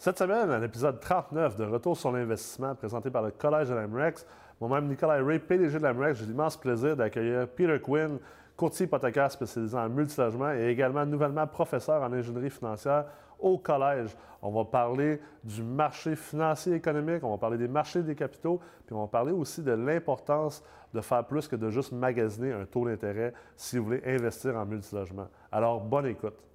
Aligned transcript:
Cette 0.00 0.16
semaine, 0.16 0.50
à 0.50 0.58
l'épisode 0.58 0.98
39 0.98 1.56
de 1.56 1.64
Retour 1.64 1.94
sur 1.94 2.10
l'investissement 2.10 2.74
présenté 2.74 3.10
par 3.10 3.20
le 3.20 3.32
Collège 3.32 3.68
de 3.68 3.74
l'Amrex, 3.74 4.24
moi-même 4.58 4.88
Nicolas 4.88 5.22
Ray, 5.22 5.38
PDG 5.38 5.78
de 5.78 5.82
l'Amrex, 5.82 6.18
j'ai 6.18 6.24
l'immense 6.24 6.56
plaisir 6.56 6.96
d'accueillir 6.96 7.46
Peter 7.46 7.78
Quinn, 7.78 8.18
courtier 8.56 8.86
hypothécaire 8.86 9.30
spécialisé 9.30 9.76
en 9.76 9.90
multilogement 9.90 10.54
et 10.54 10.68
également 10.68 11.04
nouvellement 11.04 11.46
professeur 11.46 12.02
en 12.02 12.10
ingénierie 12.14 12.48
financière 12.48 13.04
au 13.38 13.58
collège. 13.58 14.16
On 14.40 14.50
va 14.50 14.64
parler 14.64 15.20
du 15.44 15.62
marché 15.62 16.16
financier 16.16 16.76
économique, 16.76 17.22
on 17.22 17.32
va 17.32 17.36
parler 17.36 17.58
des 17.58 17.68
marchés 17.68 18.02
des 18.02 18.14
capitaux, 18.14 18.58
puis 18.86 18.96
on 18.96 19.02
va 19.02 19.08
parler 19.08 19.32
aussi 19.32 19.62
de 19.62 19.72
l'importance 19.72 20.64
de 20.94 21.02
faire 21.02 21.26
plus 21.26 21.46
que 21.46 21.56
de 21.56 21.68
juste 21.68 21.92
magasiner 21.92 22.54
un 22.54 22.64
taux 22.64 22.86
d'intérêt 22.86 23.34
si 23.54 23.76
vous 23.76 23.84
voulez 23.84 24.02
investir 24.06 24.56
en 24.56 24.64
multilogement. 24.64 25.28
Alors, 25.52 25.78
bonne 25.78 26.06
écoute. 26.06 26.49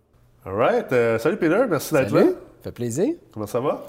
All 0.47 0.53
right. 0.53 0.91
Euh, 0.91 1.17
salut 1.17 1.37
Peter, 1.37 1.65
merci 1.67 1.91
d'être 1.91 2.11
là. 2.11 2.21
Ça 2.21 2.35
fait 2.61 2.71
plaisir. 2.71 3.15
Comment 3.31 3.47
ça 3.47 3.59
va? 3.59 3.83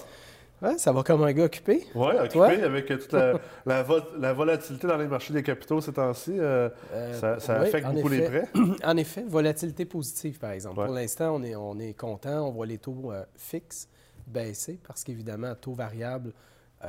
Ouais, 0.63 0.79
ça 0.79 0.91
va 0.91 1.03
comme 1.03 1.23
un 1.23 1.33
gars 1.35 1.45
occupé. 1.45 1.87
Oui, 1.95 2.09
occupé 2.19 2.63
avec 2.63 2.87
toute 2.87 3.13
la, 3.67 4.33
volatilité 4.33 4.87
dans 4.87 4.97
les 4.97 5.07
marchés 5.07 5.35
des 5.35 5.43
capitaux 5.43 5.83
ces 5.83 5.93
temps-ci. 5.93 6.33
Euh, 6.39 6.71
euh, 6.95 7.39
ça, 7.39 7.61
affecte 7.61 7.93
beaucoup 7.93 8.09
les 8.09 8.23
prêts. 8.23 8.49
en 8.85 8.97
effet, 8.97 9.23
volatilité 9.29 9.85
positive, 9.85 10.39
par 10.39 10.53
exemple. 10.53 10.77
Pour 10.77 10.95
l'instant, 10.95 11.35
on 11.35 11.43
est, 11.43 11.55
on 11.55 11.79
est 11.79 11.93
content. 11.93 12.49
On 12.49 12.53
voit 12.53 12.65
les 12.65 12.79
taux 12.79 13.13
fixes 13.35 13.87
baisser 14.27 14.81
parce 14.89 15.05
qu'évidemment, 15.05 15.55
taux 15.61 15.75
variable, 15.75 16.33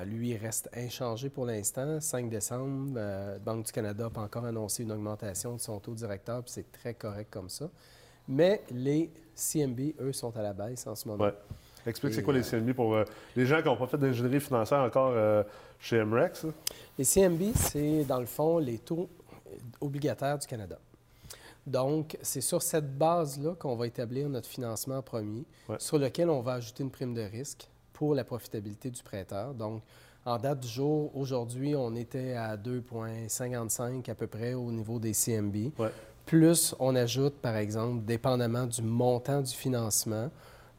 lui, 0.06 0.38
reste 0.38 0.70
inchangé 0.74 1.30
pour 1.30 1.46
l'instant. 1.46 2.00
5 2.00 2.30
décembre, 2.30 2.98
Banque 3.44 3.66
du 3.66 3.72
Canada 3.74 4.10
a 4.16 4.20
encore 4.22 4.46
annoncé 4.46 4.84
une 4.84 4.94
augmentation 4.94 5.56
de 5.56 5.60
son 5.60 5.78
taux 5.82 5.94
directeur, 5.94 6.42
puis 6.42 6.54
c'est 6.54 6.72
très 6.72 6.94
correct 6.94 7.28
comme 7.30 7.50
ça. 7.50 7.66
Mais 8.28 8.62
les 8.72 9.10
CMB, 9.36 9.80
eux, 10.02 10.14
sont 10.14 10.36
à 10.36 10.42
la 10.42 10.54
baisse 10.54 10.86
en 10.88 10.96
ce 10.96 11.08
moment. 11.08 11.24
Ouais. 11.24 11.34
Explique, 11.86 12.14
c'est 12.14 12.24
quoi 12.24 12.34
les 12.34 12.42
CMB 12.42 12.74
pour 12.74 12.96
euh, 12.96 13.06
les 13.36 13.46
gens 13.46 13.62
qui 13.62 13.68
n'ont 13.68 13.78
pas 13.78 13.88
fait 13.88 13.98
d'ingénierie 13.98 14.42
financière 14.42 14.80
encore 14.80 15.14
euh, 15.16 15.44
chez 15.80 16.04
MREX? 16.04 16.46
Les 16.98 17.06
CMB, 17.06 17.54
c'est 17.56 18.04
dans 18.04 18.20
le 18.20 18.26
fond 18.26 18.58
les 18.58 18.80
taux 18.80 19.10
obligataires 19.80 20.38
du 20.38 20.46
Canada. 20.48 20.78
Donc, 21.66 22.18
c'est 22.22 22.42
sur 22.42 22.62
cette 22.62 22.98
base-là 22.98 23.56
qu'on 23.56 23.76
va 23.76 23.88
établir 23.88 24.30
notre 24.30 24.48
financement 24.48 25.02
premier, 25.02 25.44
sur 25.80 25.98
lequel 25.98 26.30
on 26.30 26.42
va 26.42 26.54
ajouter 26.54 26.84
une 26.84 26.92
prime 26.92 27.14
de 27.14 27.22
risque 27.22 27.70
pour 27.94 28.16
la 28.16 28.24
profitabilité 28.24 28.90
du 28.90 29.04
prêteur. 29.04 29.54
Donc, 29.54 29.82
en 30.26 30.38
date 30.38 30.62
du 30.62 30.68
jour, 30.68 31.16
aujourd'hui, 31.16 31.76
on 31.76 31.96
était 31.96 32.34
à 32.34 32.58
2,55 32.58 34.10
à 34.10 34.16
peu 34.16 34.28
près 34.28 34.54
au 34.54 34.72
niveau 34.72 35.00
des 35.00 35.14
CMB. 35.14 35.56
Ouais. 35.78 35.92
Plus 36.28 36.76
on 36.80 36.96
ajoute, 36.96 37.36
par 37.36 37.56
exemple, 37.56 38.04
dépendamment 38.04 38.66
du 38.66 38.82
montant 38.82 39.42
du 39.42 39.54
financement, 39.54 40.30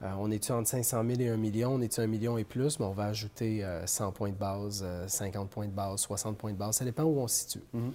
euh, 0.03 0.07
on 0.21 0.31
est-tu 0.31 0.53
entre 0.53 0.69
500 0.69 1.03
000 1.09 1.21
et 1.23 1.29
1 1.31 1.37
million, 1.37 1.71
on 1.75 1.81
est-tu 1.81 2.01
1 2.01 2.07
million 2.07 2.39
et 2.39 2.45
plus, 2.45 2.79
mais 2.79 2.85
on 2.87 2.93
va 2.93 3.07
ajouter 3.07 3.65
100 3.85 4.09
euh, 4.09 4.11
points 4.13 4.29
de 4.29 4.35
base, 4.35 4.87
50 5.07 5.43
euh, 5.43 5.49
points 5.49 5.67
de 5.67 5.73
base, 5.73 6.01
60 6.01 6.37
points 6.37 6.53
de 6.53 6.59
base. 6.59 6.77
Ça 6.77 6.85
dépend 6.85 7.03
où 7.03 7.19
on 7.19 7.27
se 7.27 7.41
situe. 7.41 7.63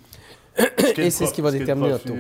Mm-hmm. 0.56 1.02
et 1.02 1.10
c'est 1.10 1.26
ce 1.26 1.34
qui 1.34 1.42
va 1.42 1.50
déterminer 1.50 1.90
notre 1.90 2.06
taux. 2.06 2.14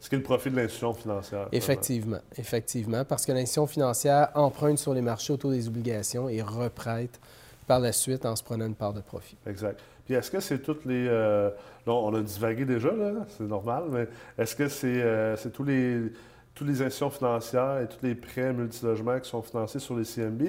ce 0.00 0.08
qui 0.08 0.16
est 0.16 0.18
le 0.18 0.24
profit 0.24 0.50
de 0.50 0.56
l'institution 0.56 0.92
financière. 0.92 1.46
Effectivement, 1.52 2.18
effectivement, 2.36 3.04
parce 3.04 3.24
que 3.24 3.30
l'institution 3.30 3.68
financière 3.68 4.30
emprunte 4.34 4.78
sur 4.78 4.92
les 4.92 5.02
marchés 5.02 5.32
autour 5.32 5.52
des 5.52 5.68
obligations 5.68 6.28
et 6.28 6.42
reprête 6.42 7.20
par 7.68 7.78
la 7.78 7.92
suite 7.92 8.26
en 8.26 8.34
se 8.34 8.42
prenant 8.42 8.66
une 8.66 8.74
part 8.74 8.92
de 8.92 9.02
profit. 9.02 9.36
Exact. 9.46 9.78
Puis 10.06 10.14
est-ce 10.14 10.30
que 10.30 10.40
c'est 10.40 10.60
toutes 10.60 10.84
les. 10.86 11.06
Euh, 11.08 11.50
on 11.86 12.14
a 12.14 12.20
divagué 12.20 12.64
déjà, 12.64 12.92
là, 12.92 13.12
c'est 13.36 13.44
normal, 13.44 13.84
mais 13.90 14.08
est-ce 14.38 14.54
que 14.56 14.68
c'est 14.68 15.02
euh, 15.02 15.36
tous 15.52 15.64
les 15.64 16.12
toutes 16.54 16.68
les 16.68 16.80
institutions 16.80 17.10
financières 17.10 17.80
et 17.82 17.86
tous 17.86 17.98
les 18.02 18.14
prêts 18.14 18.50
multilogements 18.52 19.20
qui 19.20 19.28
sont 19.28 19.42
financés 19.42 19.78
sur 19.78 19.94
les 19.94 20.04
CMB 20.04 20.42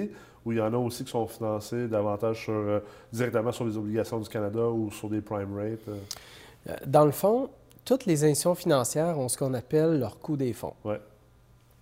ou 0.46 0.52
il 0.52 0.58
y 0.58 0.60
en 0.60 0.72
a 0.72 0.78
aussi 0.78 1.04
qui 1.04 1.10
sont 1.10 1.26
financés 1.26 1.86
davantage 1.86 2.44
sur, 2.44 2.54
euh, 2.54 2.80
directement 3.12 3.52
sur 3.52 3.66
les 3.66 3.76
obligations 3.76 4.18
du 4.18 4.28
Canada 4.28 4.68
ou 4.68 4.90
sur 4.90 5.10
des 5.10 5.20
prime 5.20 5.54
rates? 5.54 6.80
Dans 6.86 7.04
le 7.04 7.10
fond, 7.10 7.50
toutes 7.84 8.06
les 8.06 8.24
institutions 8.24 8.54
financières 8.54 9.18
ont 9.18 9.28
ce 9.28 9.36
qu'on 9.36 9.52
appelle 9.52 9.98
leur 9.98 10.18
coût 10.18 10.38
des 10.38 10.54
fonds. 10.54 10.72
Ouais. 10.82 11.00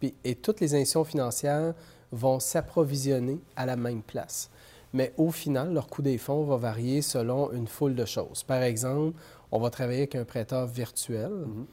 Puis, 0.00 0.15
et 0.25 0.34
toutes 0.34 0.59
les 0.59 0.75
institutions 0.75 1.04
financières 1.04 1.75
vont 2.10 2.41
s'approvisionner 2.41 3.38
à 3.54 3.65
la 3.65 3.76
même 3.76 4.03
place 4.03 4.50
mais 4.96 5.12
au 5.18 5.30
final, 5.30 5.74
leur 5.74 5.88
coût 5.88 6.00
des 6.00 6.16
fonds 6.16 6.44
va 6.44 6.56
varier 6.56 7.02
selon 7.02 7.52
une 7.52 7.66
foule 7.66 7.94
de 7.94 8.06
choses. 8.06 8.42
Par 8.42 8.62
exemple, 8.62 9.14
on 9.52 9.60
va 9.60 9.68
travailler 9.68 10.00
avec 10.00 10.14
un 10.14 10.24
prêteur 10.24 10.66
virtuel. 10.66 11.30
Mhm. 11.30 11.66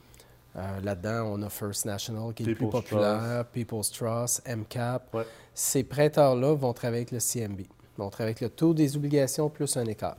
Euh, 0.55 0.81
là-dedans, 0.81 1.31
on 1.33 1.41
a 1.41 1.49
First 1.49 1.85
National 1.85 2.33
qui 2.33 2.43
est 2.43 2.47
le 2.47 2.55
plus 2.55 2.67
populaire, 2.67 3.45
People's 3.53 3.89
Trust, 3.91 4.43
MCAP. 4.45 5.15
Ces 5.53 5.83
prêteurs-là 5.83 6.53
vont 6.53 6.73
travailler 6.73 7.03
avec 7.03 7.11
le 7.11 7.19
CMB. 7.19 7.61
Ils 7.61 7.67
vont 7.97 8.09
travailler 8.09 8.35
avec 8.35 8.41
le 8.41 8.49
taux 8.49 8.73
des 8.73 8.97
obligations 8.97 9.49
plus 9.49 9.77
un 9.77 9.85
écart. 9.85 10.17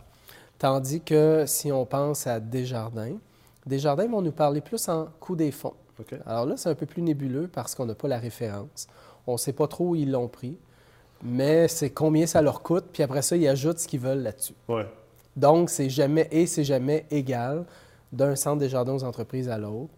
Tandis 0.58 1.02
que 1.02 1.44
si 1.46 1.70
on 1.70 1.84
pense 1.84 2.26
à 2.26 2.40
Desjardins, 2.40 3.18
Desjardins 3.66 4.08
vont 4.08 4.22
nous 4.22 4.32
parler 4.32 4.62
plus 4.62 4.88
en 4.88 5.08
coût 5.20 5.36
des 5.36 5.52
fonds. 5.52 5.74
Alors 6.24 6.46
là, 6.46 6.56
c'est 6.56 6.70
un 6.70 6.74
peu 6.74 6.86
plus 6.86 7.02
nébuleux 7.02 7.48
parce 7.48 7.74
qu'on 7.74 7.84
n'a 7.84 7.94
pas 7.94 8.08
la 8.08 8.18
référence. 8.18 8.88
On 9.26 9.32
ne 9.32 9.38
sait 9.38 9.52
pas 9.52 9.68
trop 9.68 9.90
où 9.90 9.94
ils 9.94 10.10
l'ont 10.10 10.28
pris 10.28 10.56
mais 11.22 11.68
c'est 11.68 11.90
combien 11.90 12.26
ça 12.26 12.42
leur 12.42 12.62
coûte, 12.62 12.84
puis 12.92 13.02
après 13.02 13.22
ça, 13.22 13.36
ils 13.36 13.48
ajoutent 13.48 13.78
ce 13.78 13.88
qu'ils 13.88 14.00
veulent 14.00 14.22
là-dessus. 14.22 14.54
Ouais. 14.68 14.86
Donc, 15.36 15.70
c'est 15.70 15.90
jamais, 15.90 16.28
et 16.30 16.46
c'est 16.46 16.64
jamais 16.64 17.06
égal 17.10 17.64
d'un 18.12 18.36
centre 18.36 18.58
des 18.58 18.68
jardins 18.68 18.94
aux 18.94 19.04
entreprises 19.04 19.48
à 19.48 19.58
l'autre. 19.58 19.92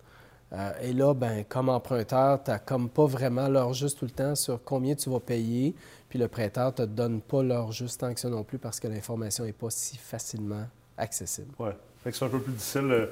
Euh, 0.52 0.70
et 0.80 0.92
là, 0.92 1.12
ben, 1.12 1.44
comme 1.48 1.68
emprunteur, 1.68 2.42
tu 2.42 2.50
n'as 2.50 2.58
comme 2.58 2.88
pas 2.88 3.06
vraiment 3.06 3.48
l'heure 3.48 3.72
juste 3.72 3.98
tout 3.98 4.04
le 4.04 4.12
temps 4.12 4.34
sur 4.34 4.62
combien 4.62 4.94
tu 4.94 5.10
vas 5.10 5.20
payer, 5.20 5.74
puis 6.08 6.18
le 6.18 6.28
prêteur 6.28 6.66
ne 6.66 6.70
te 6.70 6.82
donne 6.82 7.20
pas 7.20 7.42
l'heure 7.42 7.72
juste 7.72 8.00
tant 8.00 8.14
que 8.14 8.20
ça 8.20 8.28
non 8.28 8.44
plus 8.44 8.58
parce 8.58 8.78
que 8.78 8.86
l'information 8.86 9.44
n'est 9.44 9.52
pas 9.52 9.70
si 9.70 9.96
facilement 9.98 10.64
accessible. 10.96 11.52
Oui. 11.58 11.70
c'est 12.04 12.22
un 12.24 12.28
peu 12.28 12.40
plus 12.40 12.52
difficile 12.52 12.90
euh, 12.90 13.06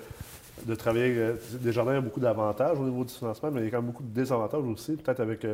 de 0.65 0.75
travailler. 0.76 1.16
Euh, 1.19 1.34
Desjardins 1.60 1.97
a 1.97 2.00
beaucoup 2.00 2.21
d'avantages 2.21 2.78
au 2.78 2.84
niveau 2.84 3.04
du 3.04 3.12
financement, 3.12 3.50
mais 3.50 3.62
il 3.62 3.65
y 3.65 3.66
a 3.66 3.71
quand 3.72 3.82
même 3.82 3.91
beaucoup 3.91 4.04
de 4.04 4.15
désavantages 4.15 4.62
aussi, 4.62 4.92
peut-être 4.92 5.21
avec 5.21 5.44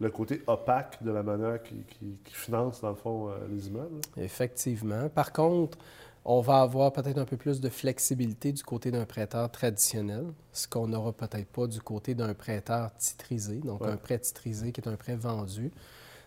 le 0.00 0.10
côté 0.10 0.42
opaque 0.46 1.02
de 1.02 1.10
la 1.10 1.22
manière 1.22 1.62
qui, 1.62 1.84
finance, 2.24 2.80
dans 2.80 2.90
le 2.90 2.94
fond, 2.96 3.28
euh, 3.28 3.34
les 3.50 3.68
immeubles. 3.68 4.00
Effectivement. 4.16 5.08
Par 5.10 5.32
contre, 5.32 5.76
on 6.24 6.40
va 6.40 6.60
avoir 6.60 6.92
peut-être 6.92 7.18
un 7.18 7.24
peu 7.24 7.36
plus 7.36 7.60
de 7.60 7.68
flexibilité 7.68 8.52
du 8.52 8.62
côté 8.62 8.90
d'un 8.90 9.04
prêteur 9.04 9.50
traditionnel, 9.50 10.26
ce 10.52 10.66
qu'on 10.68 10.88
n'aura 10.88 11.12
peut-être 11.12 11.48
pas 11.48 11.66
du 11.66 11.80
côté 11.80 12.14
d'un 12.14 12.34
prêteur 12.34 12.90
titrisé, 12.98 13.56
donc 13.56 13.82
un 13.82 13.96
prêt 13.96 14.18
titrisé 14.18 14.72
qui 14.72 14.80
est 14.80 14.88
un 14.88 14.96
prêt 14.96 15.16
vendu. 15.16 15.70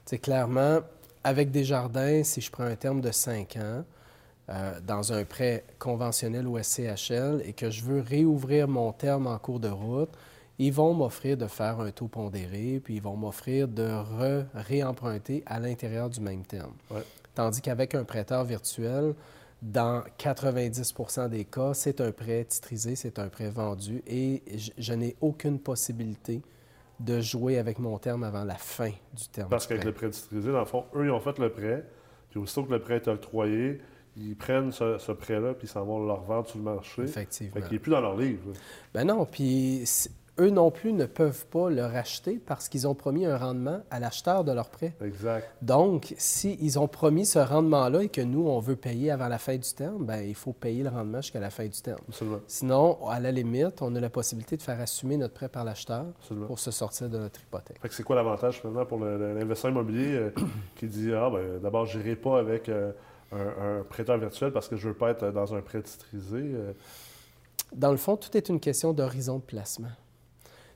C'est 0.06 0.18
clairement, 0.20 0.80
avec 1.24 1.52
des 1.52 1.64
jardins, 1.64 2.24
si 2.24 2.42
je 2.42 2.52
prends 2.52 2.64
un 2.64 2.76
terme 2.76 3.02
de 3.02 3.12
5 3.12 3.58
ans, 3.58 3.84
euh, 4.50 4.80
dans 4.86 5.14
un 5.14 5.24
prêt 5.24 5.64
conventionnel 5.80 6.48
ou 6.48 6.62
SCHL 6.62 7.42
et 7.46 7.54
que 7.54 7.70
je 7.70 7.82
veux 7.84 8.02
réouvrir 8.02 8.68
mon 8.68 8.92
terme 8.92 9.28
en 9.28 9.38
cours 9.38 9.60
de 9.60 9.70
route, 9.70 10.10
ils 10.60 10.72
vont 10.72 10.94
m'offrir 10.94 11.38
de 11.38 11.48
faire 11.48 11.80
un 11.80 11.92
taux 11.92 12.08
pondéré, 12.08 12.80
puis 12.84 12.96
ils 12.96 13.02
vont 13.02 13.16
m'offrir 13.16 13.68
de 13.68 13.90
réemprunter 14.54 15.44
à 15.46 15.60
l'intérieur 15.60 16.10
du 16.10 16.22
même 16.22 16.46
terme. 16.46 16.74
Tandis 17.36 17.62
qu'avec 17.62 17.96
un 17.96 18.04
prêteur 18.04 18.44
virtuel, 18.44 19.16
dans 19.64 20.04
90% 20.20 21.30
des 21.30 21.46
cas, 21.46 21.74
c'est 21.74 22.02
un 22.02 22.12
prêt 22.12 22.44
titrisé, 22.44 22.96
c'est 22.96 23.18
un 23.18 23.30
prêt 23.30 23.50
vendu 23.50 24.04
et 24.06 24.44
je, 24.78 24.94
n'ai 24.94 25.16
aucune 25.22 25.58
possibilité 25.58 26.42
de 27.00 27.22
jouer 27.22 27.58
avec 27.58 27.80
mon 27.80 27.98
terme 27.98 28.24
avant 28.24 28.44
la 28.44 28.56
fin 28.56 28.92
du 29.14 29.28
terme. 29.32 29.50
Parce 29.50 29.66
qu'avec 29.66 29.86
le 29.86 29.94
prêt 29.94 30.10
titrisé, 30.10 30.52
dans 30.52 30.60
le 30.60 30.66
fond, 30.66 30.84
eux, 30.96 31.06
ils 31.06 31.12
ont 31.12 31.20
fait 31.20 31.40
le 31.40 31.50
prêt, 31.50 31.86
puis 32.30 32.40
aussitôt 32.40 32.66
que 32.66 32.74
le 32.74 32.80
prêt 32.80 32.96
est 32.96 33.08
octroyé, 33.08 33.82
ils 34.16 34.36
prennent 34.36 34.72
ce, 34.72 35.12
prêt-là, 35.12 35.54
puis 35.54 35.68
ils 35.68 35.72
s'en 35.72 35.86
vont 35.86 36.06
le 36.06 36.12
revendre 36.12 36.48
sur 36.48 36.58
le 36.60 36.66
marché. 36.66 37.04
Effectivement. 37.04 37.54
Fait 37.54 37.62
qu'il 37.62 37.74
n'est 37.74 37.80
plus 37.80 37.92
dans 37.92 38.02
leur 38.02 38.18
livre. 38.18 38.52
Ben 38.94 39.06
non, 39.06 39.26
puis 39.26 39.86
eux 40.40 40.50
non 40.50 40.72
plus 40.72 40.94
ne 40.94 41.06
peuvent 41.06 41.46
pas 41.48 41.70
le 41.70 41.84
racheter 41.84 42.40
parce 42.44 42.68
qu'ils 42.70 42.88
ont 42.88 42.96
promis 42.96 43.26
un 43.26 43.38
rendement 43.38 43.82
à 43.92 44.00
l'acheteur 44.00 44.44
de 44.44 44.52
leur 44.52 44.70
prêt. 44.70 44.94
Exact. 45.04 45.48
Donc, 45.62 46.14
s'ils 46.18 46.80
ont 46.80 46.88
promis 46.88 47.26
ce 47.26 47.40
rendement-là 47.40 48.04
et 48.04 48.10
que 48.10 48.22
nous, 48.22 48.48
on 48.48 48.60
veut 48.60 48.76
payer 48.76 49.12
avant 49.12 49.28
la 49.28 49.38
fin 49.38 49.56
du 49.56 49.74
terme, 49.74 50.06
bien, 50.06 50.22
il 50.22 50.36
faut 50.36 50.54
payer 50.54 50.84
le 50.84 50.90
rendement 50.90 51.22
jusqu'à 51.22 51.40
la 51.40 51.50
fin 51.50 51.66
du 51.66 51.82
terme. 51.82 52.00
Absolument. 52.10 52.40
Sinon, 52.48 53.08
à 53.08 53.20
la 53.20 53.32
limite, 53.32 53.82
on 53.82 53.96
a 53.96 54.00
la 54.00 54.10
possibilité 54.10 54.58
de 54.58 54.62
faire 54.62 54.80
assumer 54.80 55.18
notre 55.18 55.34
prêt 55.34 55.50
par 55.50 55.64
l'acheteur 55.64 56.06
pour 56.48 56.60
se 56.60 56.72
sortir 56.72 57.10
de 57.10 57.18
notre 57.18 57.40
hypothèque. 57.42 57.78
c'est 57.92 58.04
quoi 58.04 58.16
l'avantage 58.16 58.60
finalement 58.60 58.86
pour 58.86 59.00
l'investisseur 59.00 59.72
immobilier 59.72 60.16
euh, 60.16 60.32
qui 60.76 60.88
dit 60.88 61.14
Ah, 61.14 61.30
ben, 61.30 61.60
d'abord, 61.62 61.86
je 61.86 61.98
n'irai 61.98 62.16
pas 62.16 62.40
avec 62.40 62.70
euh, 62.70 62.92
un, 63.32 63.84
prêteur 63.84 64.18
virtuel 64.18 64.52
parce 64.52 64.68
que 64.68 64.76
je 64.76 64.88
ne 64.88 64.94
veux 64.94 64.98
pas 64.98 65.12
être 65.12 65.32
dans 65.32 65.54
un 65.54 65.62
prêt 65.62 65.82
titrisé? 65.82 66.38
Euh? 66.38 66.74
Dans 67.74 67.92
le 67.92 67.98
fond, 67.98 68.18
tout 68.18 68.36
est 68.38 68.50
une 68.50 68.60
question 68.60 68.94
d'horizon 68.94 69.38
de 69.38 69.44
placement. 69.44 69.90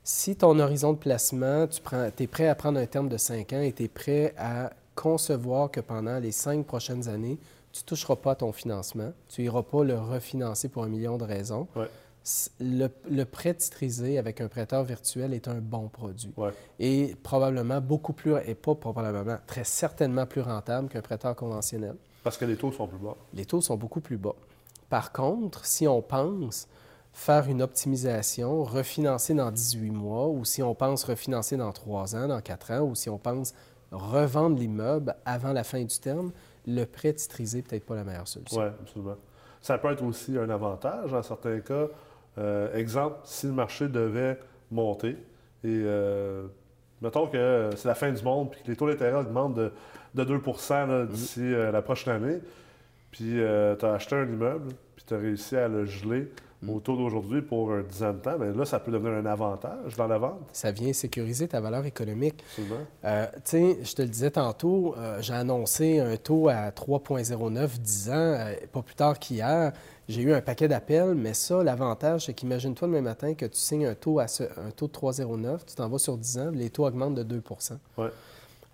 Si 0.10 0.38
ton 0.38 0.58
horizon 0.60 0.94
de 0.94 0.98
placement, 0.98 1.68
tu 1.68 1.82
prends, 1.82 2.10
es 2.18 2.28
prêt 2.28 2.48
à 2.48 2.56
prendre 2.56 2.80
un 2.80 2.86
terme 2.86 3.10
de 3.10 3.18
5 3.18 3.52
ans 3.52 3.60
et 3.60 3.74
tu 3.74 3.84
es 3.84 3.88
prêt 3.90 4.34
à 4.38 4.72
concevoir 4.96 5.70
que 5.70 5.82
pendant 5.82 6.18
les 6.20 6.32
cinq 6.32 6.66
prochaines 6.66 7.10
années, 7.10 7.38
tu 7.74 7.82
ne 7.82 7.86
toucheras 7.88 8.16
pas 8.16 8.32
à 8.32 8.36
ton 8.36 8.54
financement, 8.54 9.12
tu 9.28 9.42
n'iras 9.42 9.64
pas 9.64 9.84
le 9.84 10.00
refinancer 10.00 10.70
pour 10.70 10.86
un 10.86 10.88
million 10.88 11.18
de 11.18 11.26
raisons, 11.26 11.68
le, 12.62 13.24
prêt 13.26 13.54
titrisé 13.54 14.18
avec 14.18 14.40
un 14.40 14.48
prêteur 14.48 14.86
virtuel 14.86 15.34
est 15.34 15.50
un 15.50 15.60
bon 15.60 15.90
produit. 15.90 16.34
Ouais. 16.38 16.54
Et 16.80 17.14
probablement 17.22 17.82
beaucoup 17.82 18.14
plus, 18.14 18.34
et 18.46 18.56
pas 18.56 18.76
probablement, 18.76 19.40
très 19.46 19.66
certainement 19.66 20.26
plus 20.26 20.40
rentable 20.40 20.88
qu'un 20.88 21.02
prêteur 21.02 21.36
conventionnel. 21.36 21.98
Parce 22.24 22.38
que 22.38 22.46
les 22.46 22.56
taux 22.56 22.72
sont 22.72 22.88
plus 22.88 22.98
bas. 22.98 23.18
Les 23.34 23.44
taux 23.44 23.60
sont 23.60 23.76
beaucoup 23.76 24.00
plus 24.00 24.18
bas. 24.18 24.36
Par 24.90 25.12
contre, 25.12 25.66
si 25.66 25.86
on 25.86 26.02
pense 26.02 26.70
faire 27.18 27.50
une 27.50 27.64
optimisation, 27.64 28.64
refinancer 28.64 29.34
dans 29.34 29.50
18 29.50 29.90
mois, 29.90 30.28
ou 30.28 30.46
si 30.46 30.62
on 30.62 30.76
pense 30.76 31.04
refinancer 31.04 31.58
dans 31.58 31.72
3 31.72 32.16
ans, 32.16 32.28
dans 32.28 32.42
4 32.42 32.72
ans, 32.74 32.82
ou 32.82 32.94
si 32.94 33.10
on 33.10 33.18
pense 33.18 33.56
revendre 33.92 34.60
l'immeuble 34.60 35.16
avant 35.26 35.52
la 35.52 35.64
fin 35.64 35.82
du 35.84 36.00
terme, 36.00 36.32
le 36.68 36.86
prêt 36.86 37.14
titrisé 37.14 37.64
peut-être 37.64 37.86
pas 37.88 37.96
la 37.96 38.04
meilleure 38.04 38.28
solution. 38.28 38.62
Oui, 38.62 38.68
absolument. 38.68 39.16
Ça 39.62 39.80
peut 39.80 39.92
être 39.92 40.04
aussi 40.04 40.38
un 40.38 40.48
avantage 40.52 41.12
dans 41.12 41.24
certains 41.24 41.60
cas. 41.60 41.88
Euh, 42.38 42.76
exemple, 42.76 43.18
si 43.24 43.48
le 43.48 43.54
marché 43.54 43.88
devait 43.88 44.40
monter 44.70 45.18
et 45.64 45.66
euh, 45.66 46.46
mettons 47.02 47.26
que 47.26 47.72
c'est 47.76 47.88
la 47.88 47.96
fin 47.96 48.12
du 48.12 48.24
monde 48.24 48.52
puis 48.52 48.62
que 48.62 48.70
les 48.70 48.78
taux 48.78 48.88
d'intérêt 48.88 49.20
augmentent 49.20 49.56
de, 49.56 49.72
2 50.14 50.24
mm-hmm. 50.24 51.08
d'ici 51.08 51.42
euh, 51.42 51.72
la 51.72 51.82
prochaine 51.82 52.24
année, 52.24 52.38
puis 53.10 53.40
tu 53.40 53.86
as 53.86 53.94
acheté 53.94 54.16
un 54.16 54.26
immeuble, 54.26 54.68
puis 54.96 55.04
tu 55.08 55.16
as 55.16 55.18
réussi 55.18 55.56
à 55.56 55.68
le 55.68 55.86
geler 55.86 56.32
Mm. 56.64 56.70
au 56.72 56.80
taux 56.80 56.98
d'aujourd'hui 56.98 57.44
pour 57.44 57.72
un 57.72 57.84
10 57.84 58.04
ans 58.04 58.14
de 58.14 58.18
temps, 58.18 58.38
bien 58.40 58.52
là, 58.52 58.66
ça 58.66 58.80
peut 58.80 58.92
devenir 58.92 59.14
un 59.14 59.26
avantage 59.28 59.96
dans 59.96 60.08
la 60.08 60.18
vente. 60.18 60.40
Ça 60.54 60.72
vient 60.72 60.92
sécuriser 60.92 61.48
ta 61.48 61.62
valeur 61.62 61.86
économique. 61.86 62.44
Absolument. 62.50 62.86
Euh, 63.06 63.28
tu 63.36 63.42
sais, 63.44 63.78
je 63.84 63.94
te 63.94 64.02
le 64.02 64.08
disais 64.08 64.32
tantôt, 64.32 64.96
euh, 64.98 65.22
j'ai 65.22 65.34
annoncé 65.34 66.00
un 66.00 66.18
taux 66.18 66.50
à 66.50 66.72
3,09 66.72 67.80
10 67.80 68.10
ans, 68.10 68.14
euh, 68.16 68.56
pas 68.72 68.82
plus 68.82 68.96
tard 68.96 69.20
qu'hier. 69.20 69.72
J'ai 70.08 70.22
eu 70.24 70.34
un 70.34 70.42
paquet 70.42 70.68
d'appels, 70.68 71.14
mais 71.14 71.36
ça, 71.36 71.64
l'avantage, 71.64 72.26
c'est 72.26 72.34
qu'imagine-toi 72.34 72.88
demain 72.88 73.02
matin 73.02 73.36
que 73.36 73.46
tu 73.46 73.58
signes 73.58 73.86
un 73.86 73.94
taux, 73.94 74.20
à 74.20 74.24
un 74.24 74.72
taux 74.72 74.88
de 74.88 74.94
3,09, 74.94 75.60
tu 75.64 75.76
t'en 75.76 75.90
vas 75.90 76.00
sur 76.00 76.18
10 76.18 76.38
ans, 76.40 76.52
les 76.52 76.72
taux 76.72 76.88
augmentent 76.88 77.16
de 77.16 77.24
2 77.24 77.44
ouais. 77.98 78.08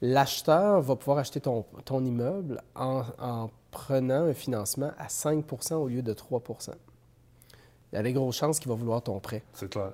L'acheteur 0.02 0.82
va 0.82 0.96
pouvoir 0.96 1.18
acheter 1.18 1.42
ton, 1.42 1.66
ton 1.84 2.06
immeuble 2.06 2.62
en, 2.76 3.04
en 3.20 3.50
prenant 3.72 4.26
un 4.26 4.34
financement 4.34 4.92
à 4.98 5.08
5% 5.08 5.74
au 5.74 5.88
lieu 5.90 6.02
de 6.02 6.14
3 6.14 6.42
il 7.94 7.98
y 7.98 8.00
a 8.00 8.04
des 8.04 8.14
grosses 8.14 8.36
chances 8.36 8.60
qu'il 8.60 8.70
va 8.70 8.76
vouloir 8.76 9.04
ton 9.04 9.20
prêt. 9.20 9.44
C'est 9.54 9.70
clair. 9.70 9.92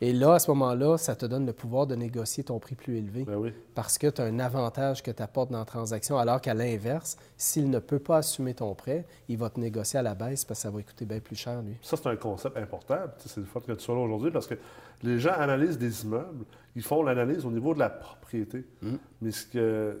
Et 0.00 0.12
là, 0.12 0.34
à 0.34 0.38
ce 0.38 0.50
moment-là, 0.50 0.98
ça 0.98 1.16
te 1.16 1.24
donne 1.24 1.46
le 1.46 1.54
pouvoir 1.54 1.86
de 1.86 1.94
négocier 1.94 2.44
ton 2.44 2.58
prix 2.58 2.74
plus 2.74 2.98
élevé. 2.98 3.24
Ben 3.24 3.36
oui. 3.36 3.54
Parce 3.74 3.96
que 3.96 4.08
tu 4.08 4.20
as 4.20 4.24
un 4.24 4.40
avantage 4.40 5.02
que 5.02 5.10
tu 5.10 5.22
apportes 5.22 5.50
dans 5.50 5.60
la 5.60 5.64
transaction, 5.64 6.18
alors 6.18 6.40
qu'à 6.40 6.52
l'inverse, 6.52 7.16
s'il 7.38 7.70
ne 7.70 7.78
peut 7.78 8.00
pas 8.00 8.18
assumer 8.18 8.52
ton 8.52 8.74
prêt, 8.74 9.06
il 9.28 9.38
va 9.38 9.48
te 9.48 9.58
négocier 9.58 9.98
à 9.98 10.02
la 10.02 10.14
baisse 10.14 10.44
parce 10.44 10.60
que 10.60 10.62
ça 10.64 10.70
va 10.70 10.82
coûter 10.82 11.06
bien 11.06 11.20
plus 11.20 11.36
cher, 11.36 11.62
lui. 11.62 11.76
Ça, 11.80 11.96
c'est 11.96 12.08
un 12.08 12.16
concept 12.16 12.58
important. 12.58 12.98
C'est 13.24 13.38
le 13.38 13.46
fait 13.46 13.60
que 13.60 13.72
tu 13.72 13.80
sois 13.80 13.94
là 13.94 14.02
aujourd'hui 14.02 14.30
parce 14.30 14.46
que 14.46 14.56
les 15.02 15.18
gens 15.18 15.32
analysent 15.32 15.78
des 15.78 16.04
immeubles, 16.04 16.44
ils 16.74 16.82
font 16.82 17.02
l'analyse 17.02 17.46
au 17.46 17.50
niveau 17.50 17.72
de 17.72 17.78
la 17.78 17.88
propriété. 17.88 18.66
Mm. 18.82 18.96
Mais 19.22 19.30
ce 19.30 19.46
qu'il 19.46 19.96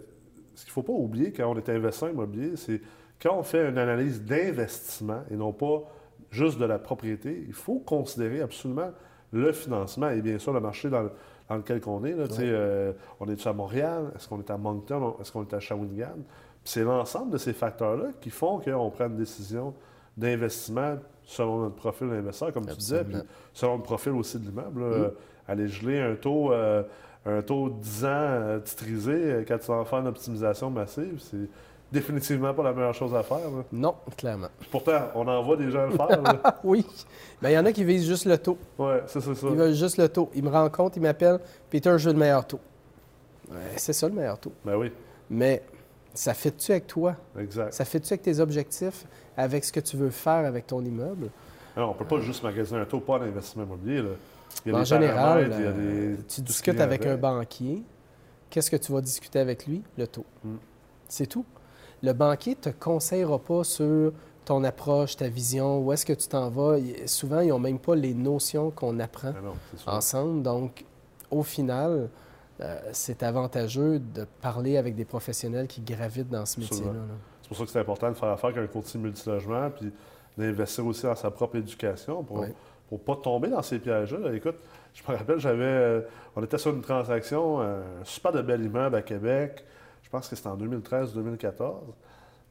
ce 0.54 0.62
qu'il 0.62 0.70
ne 0.70 0.72
faut 0.72 0.82
pas 0.82 0.92
oublier 0.92 1.32
quand 1.32 1.50
on 1.50 1.56
est 1.56 1.68
investisseur 1.68 2.10
immobilier, 2.10 2.56
c'est 2.56 2.80
quand 3.20 3.34
on 3.34 3.42
fait 3.42 3.68
une 3.68 3.78
analyse 3.78 4.22
d'investissement 4.22 5.22
et 5.30 5.36
non 5.36 5.52
pas 5.52 5.84
juste 6.30 6.58
de 6.58 6.64
la 6.64 6.78
propriété, 6.78 7.44
il 7.46 7.54
faut 7.54 7.78
considérer 7.78 8.40
absolument 8.40 8.90
le 9.32 9.52
financement 9.52 10.10
et 10.10 10.20
bien 10.22 10.38
sûr 10.38 10.52
le 10.52 10.60
marché 10.60 10.88
dans, 10.88 11.08
lequel 11.50 11.80
on 11.86 12.04
est. 12.04 12.12
Là, 12.12 12.24
euh, 12.40 12.92
on 13.20 13.28
est 13.28 13.46
à 13.46 13.52
Montréal? 13.52 14.12
Est-ce 14.16 14.28
qu'on 14.28 14.38
est 14.40 14.50
à 14.50 14.56
Moncton? 14.56 15.16
Est-ce 15.20 15.32
qu'on 15.32 15.42
est 15.42 15.54
à 15.54 15.60
Shawinigan? 15.60 16.18
C'est 16.64 16.82
l'ensemble 16.82 17.32
de 17.32 17.38
ces 17.38 17.52
facteurs-là 17.52 18.08
qui 18.20 18.30
font 18.30 18.58
qu'on 18.58 18.90
prend 18.90 19.06
une 19.06 19.16
décision 19.16 19.74
d'investissement 20.16 20.96
selon 21.24 21.62
notre 21.62 21.74
profil 21.74 22.08
d'investisseur, 22.08 22.52
comme 22.52 22.66
tu 22.66 22.76
disais, 22.76 23.04
puis 23.04 23.18
selon 23.52 23.76
le 23.76 23.82
profil 23.82 24.12
aussi 24.12 24.38
de 24.38 24.46
l'immeuble. 24.46 24.80
Mm. 24.80 25.10
Aller 25.48 25.68
geler 25.68 26.00
un 26.00 26.16
taux, 26.16 26.52
euh, 26.52 26.82
un 27.24 27.42
taux 27.42 27.68
de 27.68 27.78
10 27.78 28.04
ans 28.04 28.08
euh, 28.10 28.58
titrisé 28.60 29.44
quand 29.46 29.58
tu 29.58 29.66
vas 29.66 29.84
faire 29.84 30.00
une 30.00 30.08
optimisation 30.08 30.70
massive, 30.70 31.18
c'est 31.18 31.48
définitivement 31.92 32.52
pas 32.52 32.62
la 32.62 32.72
meilleure 32.72 32.94
chose 32.94 33.14
à 33.14 33.22
faire. 33.22 33.38
Non, 33.72 33.94
clairement. 34.16 34.48
pourtant, 34.70 35.08
on 35.14 35.26
en 35.26 35.42
voit 35.42 35.56
des 35.56 35.70
gens 35.70 35.86
le 35.86 35.92
faire. 35.92 36.20
oui. 36.64 36.84
Bien, 37.40 37.50
il 37.50 37.54
y 37.54 37.58
en 37.58 37.66
a 37.66 37.72
qui 37.72 37.84
visent 37.84 38.06
juste 38.06 38.26
le 38.26 38.38
taux. 38.38 38.58
Oui, 38.78 38.94
c'est 39.06 39.20
ça. 39.20 39.30
Ils 39.30 39.56
veulent 39.56 39.74
juste 39.74 39.96
le 39.98 40.08
taux. 40.08 40.30
Ils 40.34 40.42
me 40.42 40.50
rencontrent, 40.50 40.96
ils 40.96 41.02
m'appellent, 41.02 41.40
Peter, 41.70 41.94
je 41.96 42.08
veux 42.08 42.12
le 42.12 42.18
meilleur 42.18 42.46
taux. 42.46 42.60
c'est 43.76 43.92
ça 43.92 44.08
le 44.08 44.14
meilleur 44.14 44.38
taux. 44.38 44.52
Ben 44.64 44.76
oui. 44.76 44.92
Mais 45.30 45.62
ça 46.14 46.34
fait-tu 46.34 46.72
avec 46.72 46.86
toi? 46.86 47.16
Exact. 47.38 47.72
Ça 47.72 47.84
fait-tu 47.84 48.12
avec 48.12 48.22
tes 48.22 48.40
objectifs, 48.40 49.06
avec 49.36 49.64
ce 49.64 49.72
que 49.72 49.80
tu 49.80 49.96
veux 49.96 50.10
faire 50.10 50.46
avec 50.46 50.66
ton 50.66 50.82
immeuble? 50.84 51.30
Alors, 51.76 51.90
on 51.90 51.92
ne 51.92 51.98
peut 51.98 52.06
pas 52.06 52.20
juste 52.20 52.42
magasiner 52.42 52.80
un 52.80 52.84
taux, 52.86 53.00
pas 53.00 53.18
d'investissement 53.18 53.64
immobilier. 53.64 54.02
en 54.72 54.84
général, 54.84 55.50
euh, 55.52 56.16
tu 56.26 56.40
discutes 56.40 56.80
avec, 56.80 57.04
un 57.04 57.16
banquier. 57.16 57.82
Qu'est-ce 58.48 58.70
que 58.70 58.76
tu 58.76 58.92
vas 58.92 59.00
discuter 59.00 59.38
avec 59.38 59.66
lui? 59.66 59.82
Le 59.98 60.06
taux. 60.06 60.24
Hmm. 60.42 60.56
C'est 61.08 61.26
tout 61.26 61.44
le 62.06 62.12
banquier 62.12 62.52
ne 62.52 62.70
te 62.70 62.70
conseillera 62.70 63.38
pas 63.38 63.64
sur 63.64 64.12
ton 64.44 64.62
approche, 64.62 65.16
ta 65.16 65.28
vision, 65.28 65.80
où 65.80 65.92
est-ce 65.92 66.06
que 66.06 66.12
tu 66.12 66.28
t'en 66.28 66.48
vas. 66.48 66.76
Souvent, 67.06 67.40
ils 67.40 67.48
n'ont 67.48 67.58
même 67.58 67.80
pas 67.80 67.96
les 67.96 68.14
notions 68.14 68.70
qu'on 68.70 69.00
apprend 69.00 69.32
ah 69.86 69.96
ensemble. 69.96 70.42
Donc, 70.42 70.84
au 71.32 71.42
final, 71.42 72.08
euh, 72.60 72.80
c'est 72.92 73.24
avantageux 73.24 73.98
de 73.98 74.24
parler 74.40 74.76
avec 74.76 74.94
des 74.94 75.04
professionnels 75.04 75.66
qui 75.66 75.80
gravitent 75.80 76.30
dans 76.30 76.46
ce 76.46 76.60
métier-là. 76.60 76.92
C'est 77.42 77.48
pour 77.48 77.56
ça 77.56 77.64
que 77.64 77.70
c'est 77.70 77.80
important 77.80 78.08
de 78.08 78.14
faire 78.14 78.28
affaire 78.28 78.50
avec 78.50 78.62
un 78.62 78.66
courtier 78.68 79.00
multilogement, 79.00 79.68
puis 79.70 79.92
d'investir 80.38 80.86
aussi 80.86 81.02
dans 81.02 81.16
sa 81.16 81.32
propre 81.32 81.56
éducation 81.56 82.22
pour 82.22 82.44
ne 82.44 82.96
pas 82.98 83.16
tomber 83.16 83.48
dans 83.48 83.62
ces 83.62 83.80
pièges-là. 83.80 84.32
Écoute, 84.32 84.56
je 84.94 85.02
me 85.10 85.16
rappelle, 85.16 85.38
j'avais, 85.38 85.64
euh, 85.64 86.00
on 86.36 86.44
était 86.44 86.58
sur 86.58 86.72
une 86.72 86.82
transaction, 86.82 87.60
un 87.60 87.82
super 88.04 88.30
de 88.30 88.42
bel 88.42 88.62
immeuble 88.62 88.94
à 88.94 89.02
Québec 89.02 89.64
pense 90.16 90.28
que 90.28 90.36
c'était 90.36 90.48
en 90.48 90.56
2013-2014. 90.56 91.74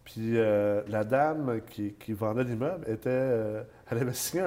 Puis 0.04 0.38
euh, 0.38 0.84
la 0.88 1.04
dame 1.04 1.62
qui, 1.72 2.14
vendait 2.14 2.44
l'immeuble 2.44 2.88
était. 2.88 3.10
Euh, 3.10 3.64
elle 3.90 3.98
avait 4.00 4.14
signé 4.14 4.44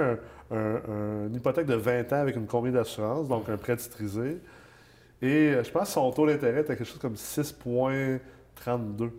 une 0.50 1.34
hypothèque 1.34 1.66
de 1.66 1.74
20 1.74 2.12
ans 2.12 2.20
avec 2.20 2.36
une 2.36 2.46
combien 2.46 2.72
d'assurance, 2.72 3.28
donc 3.28 3.48
un 3.48 3.56
prêt 3.56 3.76
titrisé. 3.76 4.38
Et 5.20 5.26
euh, 5.26 5.64
je 5.64 5.70
pense 5.70 5.88
que 5.88 5.94
son 5.94 6.10
taux 6.12 6.26
d'intérêt 6.26 6.60
était 6.60 6.76
quelque 6.76 6.86
chose 6.86 7.00
comme 7.00 7.14
6,32. 7.14 8.20
Là, 9.00 9.10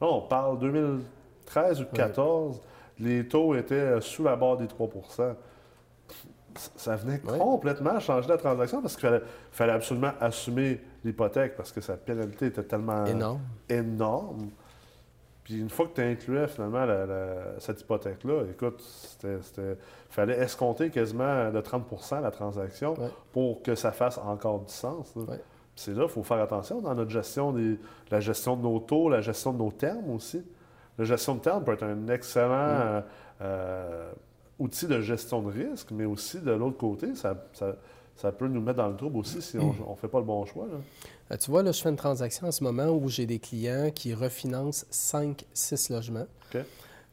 on 0.00 0.22
parle 0.22 0.60
2013 0.60 1.80
ou 1.80 1.84
2014, 1.84 2.60
les 3.00 3.26
taux 3.26 3.56
étaient 3.56 4.00
sous 4.00 4.22
la 4.22 4.36
barre 4.36 4.58
des 4.58 4.68
3 4.68 4.88
ça 6.76 6.96
venait 6.96 7.18
complètement 7.18 7.98
changer 8.00 8.28
la 8.28 8.36
transaction 8.36 8.82
parce 8.82 8.96
qu'il 8.96 9.22
fallait, 9.52 9.72
absolument 9.72 10.12
assumer 10.20 10.80
l'hypothèque 11.04 11.56
parce 11.56 11.72
que 11.72 11.80
sa 11.80 11.96
pénalité 11.96 12.46
était 12.46 12.62
tellement 12.62 13.04
énorme. 13.68 14.50
Puis 15.44 15.58
une 15.58 15.70
fois 15.70 15.86
que 15.86 15.94
tu 15.94 16.02
incluais 16.02 16.46
finalement 16.48 16.86
cette 17.58 17.80
hypothèque-là, 17.80 18.44
écoute, 18.50 18.82
il 19.24 19.76
fallait 20.08 20.38
escompter 20.38 20.90
quasiment 20.90 21.50
de 21.50 21.60
30% 21.60 22.22
la 22.22 22.30
transaction 22.30 22.94
pour 23.32 23.62
que 23.62 23.74
ça 23.74 23.92
fasse 23.92 24.18
encore 24.18 24.60
du 24.60 24.72
sens. 24.72 25.14
C'est 25.76 25.94
là, 25.94 26.02
il 26.02 26.08
faut 26.10 26.22
faire 26.22 26.40
attention 26.40 26.80
dans 26.80 26.94
notre 26.94 27.10
gestion, 27.10 27.52
des, 27.52 27.78
la 28.10 28.20
gestion 28.20 28.54
de 28.56 28.62
nos 28.62 28.80
taux, 28.80 29.08
la 29.08 29.22
gestion 29.22 29.52
de 29.52 29.58
nos 29.58 29.70
termes 29.70 30.10
aussi. 30.10 30.44
La 30.98 31.04
gestion 31.04 31.36
de 31.36 31.40
termes 31.40 31.64
peut 31.64 31.72
être 31.72 31.84
un 31.84 32.08
excellent 32.08 33.02
euh, 33.40 34.12
outil 34.60 34.86
de 34.86 35.00
gestion 35.00 35.42
de 35.42 35.50
risque, 35.50 35.90
mais 35.90 36.04
aussi 36.04 36.38
de 36.38 36.52
l'autre 36.52 36.76
côté, 36.76 37.14
ça, 37.14 37.34
ça, 38.14 38.30
peut 38.30 38.46
nous 38.46 38.60
mettre 38.60 38.78
dans 38.78 38.88
le 38.88 38.96
trouble 38.96 39.18
aussi 39.18 39.42
si 39.42 39.58
on 39.58 39.72
ne 39.72 39.96
fait 39.96 40.08
pas 40.08 40.18
le 40.18 40.24
bon 40.24 40.44
choix. 40.44 40.66
Euh, 41.32 41.36
tu 41.36 41.50
vois, 41.50 41.62
là, 41.62 41.72
je 41.72 41.80
fais 41.80 41.88
une 41.88 41.96
transaction 41.96 42.46
en 42.46 42.52
ce 42.52 42.62
moment 42.62 42.88
où 42.90 43.08
j'ai 43.08 43.26
des 43.26 43.38
clients 43.38 43.90
qui 43.92 44.14
refinancent 44.14 44.86
5-6 44.92 45.92
logements. 45.92 46.26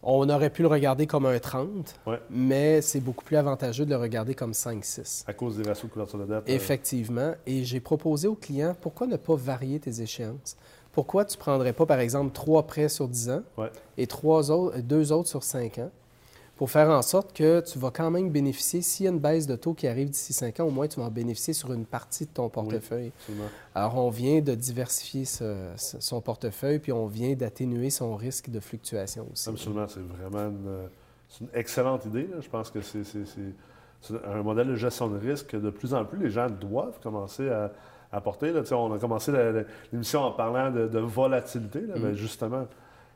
On 0.03 0.29
aurait 0.29 0.51
pu 0.51 0.61
le 0.61 0.67
regarder 0.67 1.07
comme 1.07 1.25
un 1.25 1.39
30, 1.39 1.99
mais 2.29 2.81
c'est 2.81 2.99
beaucoup 2.99 3.25
plus 3.25 3.35
avantageux 3.35 3.83
de 3.83 3.89
le 3.89 3.97
regarder 3.97 4.35
comme 4.35 4.51
5-6. 4.51 5.23
À 5.27 5.33
cause 5.33 5.57
des 5.57 5.63
ratios 5.67 5.87
de 5.87 5.91
couverture 5.91 6.19
de 6.19 6.25
dette. 6.25 6.43
Euh. 6.47 6.53
Effectivement. 6.53 7.33
Et 7.45 7.63
j'ai 7.63 7.79
proposé 7.79 8.27
aux 8.27 8.35
clients, 8.35 8.75
pourquoi 8.79 9.07
ne 9.07 9.17
pas 9.17 9.35
varier 9.35 9.79
tes 9.79 10.01
échéances? 10.01 10.55
Pourquoi 10.91 11.25
tu 11.25 11.35
ne 11.35 11.39
prendrais 11.39 11.73
pas, 11.73 11.85
par 11.85 11.99
exemple, 11.99 12.31
trois 12.31 12.65
prêts 12.65 12.89
sur 12.89 13.07
10 13.07 13.29
ans 13.29 13.43
et 13.97 14.07
trois 14.07 14.51
autres, 14.51 14.79
deux 14.79 15.11
autres 15.11 15.29
sur 15.29 15.43
5 15.43 15.79
ans? 15.79 15.91
Pour 16.57 16.71
faire 16.71 16.89
en 16.89 17.03
sorte 17.03 17.33
que 17.33 17.61
tu 17.61 17.77
vas 17.77 17.91
quand 17.91 18.09
même 18.09 18.31
bénéficier, 18.31 18.81
s'il 18.81 19.05
y 19.05 19.07
a 19.07 19.11
une 19.11 19.19
baisse 19.19 19.45
de 19.45 19.55
taux 19.55 19.75
qui 19.75 19.87
arrive 19.87 20.09
d'ici 20.09 20.33
5 20.33 20.59
ans, 20.59 20.65
au 20.65 20.71
moins 20.71 20.87
tu 20.87 20.99
vas 20.99 21.05
en 21.05 21.11
bénéficier 21.11 21.53
sur 21.53 21.71
une 21.71 21.85
partie 21.85 22.25
de 22.25 22.31
ton 22.31 22.49
portefeuille. 22.49 23.11
Alors, 23.75 23.95
on 23.97 24.09
vient 24.09 24.41
de 24.41 24.55
diversifier 24.55 25.25
son 25.25 26.21
portefeuille, 26.21 26.79
puis 26.79 26.91
on 26.91 27.05
vient 27.05 27.33
d'atténuer 27.35 27.91
son 27.91 28.15
risque 28.15 28.49
de 28.49 28.59
fluctuation 28.59 29.27
aussi. 29.31 29.49
Absolument, 29.49 29.87
c'est 29.87 30.01
vraiment 30.01 30.49
une, 30.49 31.49
excellente 31.53 32.05
idée. 32.05 32.27
Je 32.39 32.49
pense 32.49 32.71
que 32.71 32.81
c'est 32.81 33.03
un 34.25 34.41
modèle 34.41 34.67
de 34.67 34.75
gestion 34.75 35.09
de 35.09 35.17
risque 35.17 35.47
que 35.47 35.57
de 35.57 35.69
plus 35.69 35.93
en 35.93 36.05
plus 36.05 36.17
les 36.17 36.29
gens 36.29 36.49
doivent 36.49 36.99
commencer 37.01 37.49
à, 37.49 37.71
apporter. 38.11 38.53
On 38.71 38.93
a 38.93 38.97
commencé 38.97 39.33
l'émission 39.91 40.21
en 40.21 40.31
parlant 40.31 40.71
de, 40.71 40.99
volatilité, 40.99 41.81
mais 41.87 42.11
mm. 42.11 42.13
justement, 42.13 42.65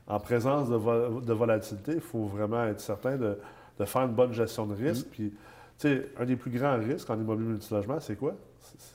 en 0.06 0.20
présence 0.20 0.68
de, 0.68 1.32
volatilité, 1.32 1.92
il 1.94 2.00
faut 2.00 2.24
vraiment 2.24 2.64
être 2.64 2.80
certain 2.80 3.16
de, 3.16 3.38
faire 3.84 4.02
une 4.02 4.14
bonne 4.14 4.32
gestion 4.32 4.66
de 4.66 4.74
risque. 4.74 5.06
Mm. 5.06 5.10
Puis, 5.10 5.30
tu 5.78 5.88
sais, 5.88 6.06
un 6.18 6.24
des 6.24 6.36
plus 6.36 6.50
grands 6.50 6.78
risques 6.78 7.08
en 7.10 7.18
immobilier 7.18 7.50
multilogement, 7.50 7.98
c'est 8.00 8.16
quoi? 8.16 8.34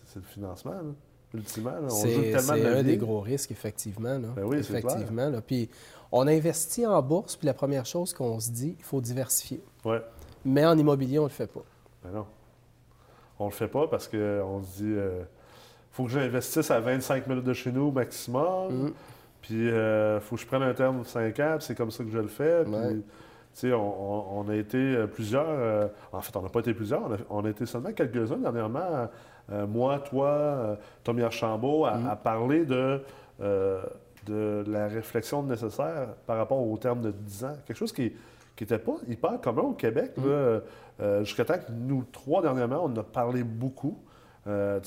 C'est 0.05 0.19
le 0.19 0.25
financement, 0.25 0.71
là. 0.71 0.93
Ultimement, 1.33 1.71
là. 1.71 1.79
on 1.83 1.89
joue 1.89 1.97
C'est 2.07 2.31
tellement 2.31 2.53
de 2.53 2.61
c'est 2.61 2.79
un 2.79 2.83
des 2.83 2.97
gros 2.97 3.19
risques, 3.19 3.51
effectivement. 3.51 4.17
Là. 4.17 4.29
Ben 4.35 4.45
oui, 4.45 4.57
effectivement. 4.57 5.29
Puis 5.45 5.69
on 6.11 6.25
investit 6.25 6.85
en 6.85 7.01
bourse, 7.01 7.35
puis 7.35 7.45
la 7.45 7.53
première 7.53 7.85
chose 7.85 8.13
qu'on 8.13 8.39
se 8.39 8.49
dit, 8.49 8.75
il 8.79 8.83
faut 8.83 9.01
diversifier. 9.01 9.61
Ouais. 9.83 10.01
Mais 10.45 10.65
en 10.65 10.77
immobilier, 10.77 11.19
on 11.19 11.23
ne 11.23 11.27
le 11.27 11.33
fait 11.33 11.47
pas. 11.51 11.63
Ben 12.03 12.11
non. 12.11 12.25
On 13.39 13.45
le 13.45 13.51
fait 13.51 13.67
pas 13.67 13.87
parce 13.87 14.07
qu'on 14.07 14.61
se 14.63 14.77
dit 14.77 14.93
euh, 14.95 15.23
faut 15.91 16.05
que 16.05 16.11
j'investisse 16.11 16.71
à 16.71 16.79
25 16.79 17.27
minutes 17.27 17.43
de 17.43 17.53
chez 17.53 17.71
nous 17.71 17.91
maximum. 17.91 18.85
Mm. 18.87 18.93
Puis 19.47 19.67
il 19.67 20.19
faut 20.21 20.35
que 20.35 20.41
je 20.41 20.45
prenne 20.47 20.63
un 20.63 20.73
terme 20.73 20.99
de 20.99 21.05
5 21.05 21.39
ans, 21.39 21.55
c'est 21.59 21.75
comme 21.75 21.91
ça 21.91 22.03
que 22.03 22.09
je 22.09 22.17
le 22.17 22.27
fais. 22.27 22.63
Puis, 22.65 22.73
Ouais. 22.73 22.93
tu 22.95 23.01
sais, 23.53 23.73
on, 23.73 23.79
on- 23.79 24.39
on 24.45 24.49
a 24.49 24.55
été 24.55 24.77
euh, 24.77 25.07
plusieurs. 25.07 25.45
euh, 25.47 25.87
en 26.11 26.19
fait, 26.21 26.35
on 26.35 26.41
n'a 26.41 26.49
pas 26.49 26.59
été 26.59 26.73
plusieurs. 26.73 27.01
On 27.05 27.13
a, 27.13 27.17
on 27.29 27.45
a 27.45 27.49
été 27.49 27.65
seulement 27.65 27.91
quelques-uns 27.93 28.37
dernièrement. 28.37 29.07
euh, 29.49 29.65
moi, 29.65 29.99
toi, 29.99 30.27
euh, 30.27 30.75
Tommy 31.05 31.23
Archambault, 31.23 31.85
à, 31.85 31.95
Mm. 31.97 32.07
à 32.09 32.15
parler 32.17 32.65
de, 32.65 33.01
euh, 33.41 33.81
de 34.25 34.65
la 34.67 34.89
réflexion 34.89 35.41
nécessaire 35.43 36.09
par 36.25 36.35
rapport 36.37 36.59
au 36.61 36.77
terme 36.77 36.99
de 36.99 37.11
10 37.11 37.45
ans. 37.45 37.53
Quelque 37.65 37.77
chose 37.77 37.93
qui 37.93 38.11
n'était 38.59 38.77
pas 38.79 38.95
hyper 39.07 39.39
commun 39.39 39.61
au 39.61 39.73
Québec. 39.73 40.11
Mm. 40.17 40.23
Euh, 40.25 40.59
Jusqu'à 41.23 41.45
temps 41.45 41.53
que 41.59 41.71
nous 41.71 42.03
trois, 42.11 42.41
dernièrement, 42.41 42.81
on 42.83 42.87
en 42.91 42.97
a 42.97 43.03
parlé 43.03 43.43
beaucoup. 43.43 43.99
Euh, 44.47 44.79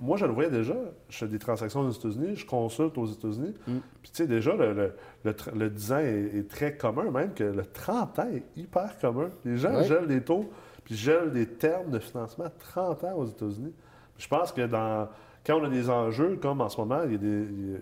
moi, 0.00 0.16
je 0.18 0.26
le 0.26 0.32
voyais 0.32 0.50
déjà. 0.50 0.74
Je 1.08 1.16
fais 1.18 1.28
des 1.28 1.38
transactions 1.38 1.80
aux 1.80 1.90
États-Unis, 1.90 2.36
je 2.36 2.44
consulte 2.46 2.98
aux 2.98 3.06
États-Unis. 3.06 3.54
Mm. 3.66 3.76
Puis, 4.02 4.10
tu 4.10 4.16
sais, 4.16 4.26
déjà, 4.26 4.54
le, 4.54 4.72
le, 4.74 4.92
le 5.24 5.32
tr- 5.32 5.56
le 5.56 5.70
10 5.70 5.92
ans 5.92 5.98
est, 5.98 6.36
est 6.38 6.48
très 6.50 6.76
commun, 6.76 7.10
même 7.10 7.32
que 7.32 7.44
le 7.44 7.64
30 7.64 8.18
ans 8.18 8.28
est 8.32 8.42
hyper 8.60 8.98
commun. 9.00 9.30
Les 9.44 9.56
gens 9.56 9.74
Ouais. 9.74 9.84
gèlent 9.84 10.06
des 10.08 10.20
taux, 10.22 10.50
puis 10.84 10.94
gèlent 10.94 11.32
des 11.32 11.46
termes 11.46 11.90
de 11.90 11.98
financement 11.98 12.44
à 12.44 12.50
30 12.50 13.04
ans 13.04 13.14
aux 13.16 13.24
États-Unis. 13.26 13.72
Je 14.18 14.28
pense 14.28 14.52
que 14.52 14.66
dans, 14.66 15.08
quand 15.46 15.58
on 15.60 15.64
a 15.64 15.70
des 15.70 15.88
enjeux, 15.88 16.36
comme 16.36 16.60
en 16.60 16.68
ce 16.68 16.78
moment, 16.78 17.00
il 17.06 17.12
y 17.12 17.14
a 17.14 17.18
des, 17.18 17.26
il 17.50 17.70
y 17.72 17.74
a- 17.76 17.78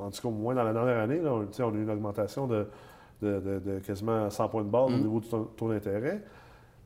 en 0.00 0.10
tout 0.10 0.22
cas, 0.22 0.28
au 0.28 0.30
moins 0.30 0.54
dans 0.54 0.64
la 0.64 0.72
dernière 0.72 0.98
année, 1.00 1.18
là, 1.20 1.34
on, 1.34 1.46
on 1.64 1.74
a 1.74 1.76
eu 1.76 1.82
une 1.82 1.90
augmentation 1.90 2.46
de, 2.46 2.66
de- 3.20 3.40
de- 3.40 3.58
de 3.58 3.78
quasiment 3.80 4.30
100 4.30 4.48
points 4.48 4.62
de 4.64 4.70
base 4.70 4.86
au 4.90 4.96
Mm. 4.96 5.00
niveau 5.02 5.20
du 5.20 5.28
taux, 5.28 5.52
taux 5.56 5.68
d'intérêt. 5.68 6.22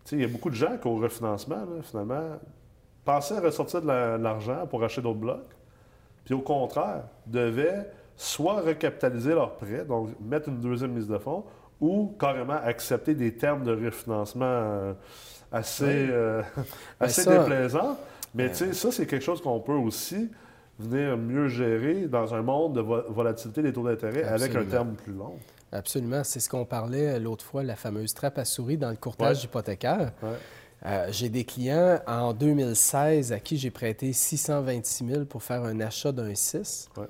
Tu 0.04 0.10
sais, 0.10 0.16
il 0.16 0.22
y 0.22 0.24
a 0.24 0.28
beaucoup 0.28 0.50
de 0.50 0.54
gens 0.56 0.76
qui, 0.76 0.88
au 0.88 0.96
refinancement, 0.96 1.56
là, 1.56 1.82
finalement, 1.82 2.38
pensaient 3.06 3.38
ressortir 3.38 3.80
de 3.80 3.86
la- 3.86 4.18
de 4.18 4.22
l'argent 4.22 4.66
pour 4.68 4.84
acheter 4.84 5.00
d'autres 5.00 5.18
blocs, 5.18 5.48
puis 6.26 6.34
au 6.34 6.40
contraire, 6.40 7.04
devaient 7.26 7.90
soit 8.16 8.60
recapitaliser 8.60 9.32
leurs 9.32 9.54
prêts, 9.56 9.84
donc 9.86 10.10
mettre 10.20 10.48
une 10.50 10.60
deuxième 10.60 10.92
mise 10.92 11.06
de 11.08 11.16
fonds, 11.18 11.44
ou 11.80 12.14
carrément 12.18 12.58
accepter 12.64 13.14
des 13.14 13.32
termes 13.34 13.62
de 13.64 13.72
refinancement 13.72 14.44
euh, 14.46 14.92
assez, 15.52 15.84
euh, 16.10 16.42
assez 17.00 17.22
ça- 17.22 17.38
déplaisants. 17.38 17.96
Mais 18.34 18.48
tu 18.50 18.56
sais, 18.56 18.72
ça, 18.74 18.90
c'est 18.92 19.06
quelque 19.06 19.24
chose 19.24 19.40
qu'on 19.40 19.60
peut 19.60 19.72
aussi 19.72 20.30
venir 20.78 21.16
mieux 21.16 21.48
gérer 21.48 22.02
dans 22.06 22.34
un 22.34 22.42
monde 22.42 22.74
de 22.74 22.80
vo- 22.82 23.02
volatilité 23.08 23.62
des 23.62 23.72
taux 23.72 23.84
d'intérêt 23.84 24.24
avec 24.24 24.54
un 24.54 24.64
terme 24.64 24.92
plus 24.94 25.12
long. 25.14 25.34
Absolument. 25.72 26.22
C'est 26.24 26.40
ce 26.40 26.48
qu'on 26.48 26.64
parlait 26.64 27.18
l'autre 27.18 27.44
fois, 27.44 27.62
la 27.62 27.76
fameuse 27.76 28.12
trappe 28.14 28.38
à 28.38 28.44
souris 28.44 28.76
dans 28.78 28.90
le 28.90 28.96
courtage 28.96 29.38
Ouais. 29.38 29.44
hypothécaire. 29.44 30.12
Ouais. 30.22 30.28
Euh, 30.84 31.08
j'ai 31.10 31.28
des 31.28 31.44
clients 31.44 32.00
en 32.06 32.32
2016 32.32 33.32
à 33.32 33.40
qui 33.40 33.56
j'ai 33.56 33.70
prêté 33.70 34.12
626 34.12 35.06
000 35.06 35.24
pour 35.24 35.42
faire 35.42 35.64
un 35.64 35.80
achat 35.80 36.12
d'un 36.12 36.34
6. 36.34 36.90
Ouais. 36.96 37.06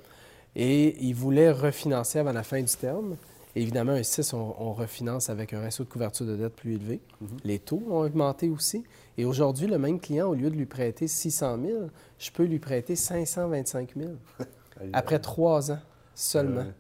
Et 0.55 0.97
ils 1.05 1.15
voulaient 1.15 1.51
refinancer 1.51 2.19
avant 2.19 2.33
la 2.33 2.43
fin 2.43 2.61
du 2.61 2.73
terme. 2.73 3.17
Évidemment, 3.55 3.93
un 3.93 4.03
6, 4.03 4.35
on, 4.35 4.55
on 4.59 4.73
refinance 4.73 5.31
avec 5.31 5.53
un 5.53 5.61
ratio 5.61 5.85
de 5.85 5.89
couverture 5.89 6.27
de 6.27 6.37
dette 6.37 6.55
plus 6.55 6.75
élevé. 6.75 7.01
Mhm. 7.21 7.29
Les 7.45 7.59
taux 7.59 7.83
ont 7.91 8.01
augmenté 8.01 8.49
aussi. 8.49 8.85
Et 9.19 9.25
aujourd'hui, 9.25 9.67
le 9.67 9.79
même 9.79 9.99
client, 9.99 10.29
au 10.29 10.35
lieu 10.35 10.51
de 10.51 10.57
lui 10.57 10.67
prêter 10.67 11.09
600 11.09 11.59
000, 11.65 11.79
je 12.19 12.31
peux 12.31 12.45
lui 12.45 12.59
prêter 12.59 12.97
525 12.97 13.95
000 13.97 14.11
Aïe, 14.81 14.91
après 14.93 15.19
trois 15.19 15.73
ans 15.73 15.81
seulement. 16.15 16.61
Ouais. 16.61 16.75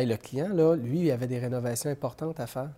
Hey, 0.00 0.06
le 0.06 0.16
client, 0.16 0.48
là, 0.48 0.76
lui, 0.76 1.00
il 1.00 1.10
avait 1.10 1.26
des 1.26 1.38
rénovations 1.38 1.90
importantes 1.90 2.38
à 2.40 2.46
faire. 2.46 2.70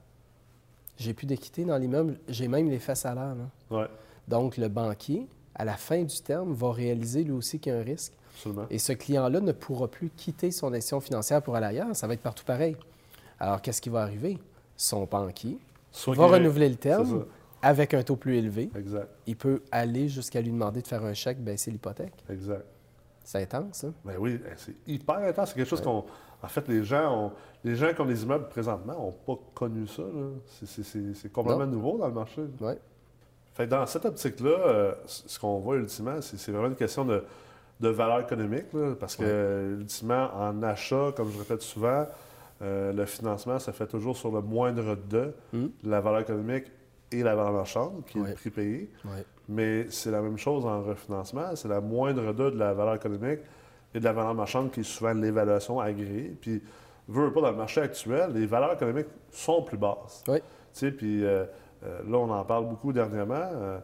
J'ai 1.00 1.14
plus 1.14 1.26
d'équité 1.26 1.64
dans 1.64 1.78
l'immeuble. 1.78 2.18
J'ai 2.28 2.46
même 2.46 2.68
les 2.68 2.78
faits 2.78 2.98
salaires. 2.98 3.34
là. 3.34 3.76
Ouais, 3.78 3.86
Donc, 4.28 4.58
le 4.58 4.68
banquier, 4.68 5.26
à 5.54 5.64
la 5.64 5.74
fin 5.76 6.02
du 6.02 6.20
terme, 6.20 6.52
va 6.52 6.72
réaliser 6.72 7.24
lui 7.24 7.32
aussi 7.32 7.58
qu'il 7.58 7.72
y 7.72 7.74
a 7.74 7.78
un 7.78 7.82
risque. 7.82 8.12
absolument. 8.34 8.66
Et 8.68 8.78
ce 8.78 8.92
client-là 8.92 9.40
ne 9.40 9.52
pourra 9.52 9.88
plus 9.88 10.10
quitter 10.10 10.50
son 10.50 10.68
institution 10.74 11.00
financière 11.00 11.40
pour 11.42 11.56
aller 11.56 11.66
ailleurs. 11.66 11.96
Ça 11.96 12.06
va 12.06 12.12
être 12.14 12.20
partout 12.20 12.44
pareil. 12.44 12.76
Alors, 13.38 13.62
qu'est-ce 13.62 13.80
qui 13.80 13.88
va 13.88 14.02
arriver? 14.02 14.38
Son 14.76 15.04
banquier 15.06 15.56
Soit 15.90 16.14
va 16.14 16.26
renouveler 16.26 16.68
le 16.68 16.76
terme 16.76 17.24
avec 17.62 17.94
un 17.94 18.02
taux 18.02 18.16
plus 18.16 18.36
élevé. 18.36 18.70
Exact, 18.76 19.08
Il 19.26 19.36
peut 19.36 19.62
aller 19.72 20.08
jusqu'à 20.08 20.40
lui 20.42 20.50
demander 20.50 20.82
de 20.82 20.86
faire 20.86 21.04
un 21.04 21.14
chèque, 21.14 21.42
baisser 21.42 21.70
l'hypothèque. 21.70 22.12
exact. 22.28 22.64
C'est 23.22 23.42
intense, 23.42 23.84
hein? 23.84 23.92
Ben 24.04 24.14
oui, 24.18 24.40
eh, 24.44 24.52
c'est 24.56 24.74
hyper 24.86 25.16
intense. 25.18 25.50
C'est 25.50 25.54
quelque 25.56 25.68
chose 25.68 25.82
qu'on. 25.82 26.04
En 26.42 26.48
fait, 26.48 26.66
les 26.68 26.82
gens, 26.84 27.26
ont- 27.26 27.32
les 27.64 27.74
gens 27.76 27.92
qui 27.92 28.00
ont 28.00 28.06
des 28.06 28.22
immeubles 28.22 28.48
présentement 28.48 28.94
n'ont 28.94 29.12
pas 29.36 29.40
connu 29.54 29.86
ça. 29.86 30.02
C'est- 30.66 31.32
complètement 31.32 31.66
nouveau 31.66 31.98
dans 31.98 32.08
le 32.08 32.14
marché. 32.14 32.42
Oui. 32.60 32.72
Fait 33.54 33.64
que 33.66 33.70
dans 33.70 33.84
cette 33.86 34.04
optique-là, 34.06 34.50
euh, 34.50 34.94
ce 35.06 35.38
qu'on 35.38 35.58
voit 35.58 35.76
ultimement, 35.76 36.20
c'est 36.20 36.50
vraiment 36.52 36.68
une 36.68 36.76
question 36.76 37.04
de, 37.04 37.22
de 37.80 37.88
valeur 37.88 38.20
économique. 38.20 38.72
là, 38.72 38.94
parce 38.98 39.16
que, 39.16 39.76
ultimement, 39.80 40.28
en 40.34 40.62
achat, 40.62 41.12
comme 41.16 41.30
je 41.30 41.38
répète 41.38 41.60
souvent, 41.62 42.06
euh, 42.62 42.92
le 42.92 43.04
financement 43.06 43.58
se 43.58 43.70
fait 43.70 43.86
toujours 43.86 44.16
sur 44.16 44.30
le 44.30 44.40
moindre 44.40 44.96
de 45.08 45.32
Mm. 45.52 45.66
la 45.84 46.00
valeur 46.00 46.20
économique 46.20 46.64
et 47.12 47.22
la 47.22 47.34
valeur 47.34 47.52
marchande, 47.52 48.02
qui 48.06 48.18
est 48.18 48.22
le 48.22 48.34
prix 48.34 48.50
payé. 48.50 48.90
Mais 49.48 49.86
c'est 49.90 50.10
la 50.12 50.20
même 50.22 50.38
chose 50.38 50.64
en 50.64 50.80
refinancement. 50.82 51.56
C'est 51.56 51.68
la 51.68 51.80
moindre 51.80 52.32
de 52.32 52.50
de 52.50 52.56
la 52.58 52.72
valeur 52.72 52.94
économique 52.94 53.40
et 53.94 54.00
de 54.00 54.04
la 54.04 54.12
valeur 54.12 54.34
marchande 54.34 54.70
qui 54.70 54.80
est 54.80 54.84
souvent 54.84 55.12
l'évaluation 55.12 55.80
agréée. 55.80 56.36
Puis, 56.40 56.62
veut 57.08 57.32
pas, 57.32 57.40
dans 57.40 57.50
le 57.50 57.56
marché 57.56 57.80
actuel, 57.80 58.30
les 58.34 58.46
valeurs 58.46 58.72
économiques 58.72 59.08
sont 59.30 59.62
plus 59.62 59.78
basses. 59.78 60.22
Oui. 60.28 60.38
Tu 60.38 60.44
sais, 60.72 60.90
puis 60.92 61.24
euh, 61.24 61.44
euh, 61.84 61.98
là, 62.08 62.18
on 62.18 62.30
en 62.30 62.44
parle 62.44 62.68
beaucoup 62.68 62.92
dernièrement. 62.92 63.34
Euh, 63.34 63.78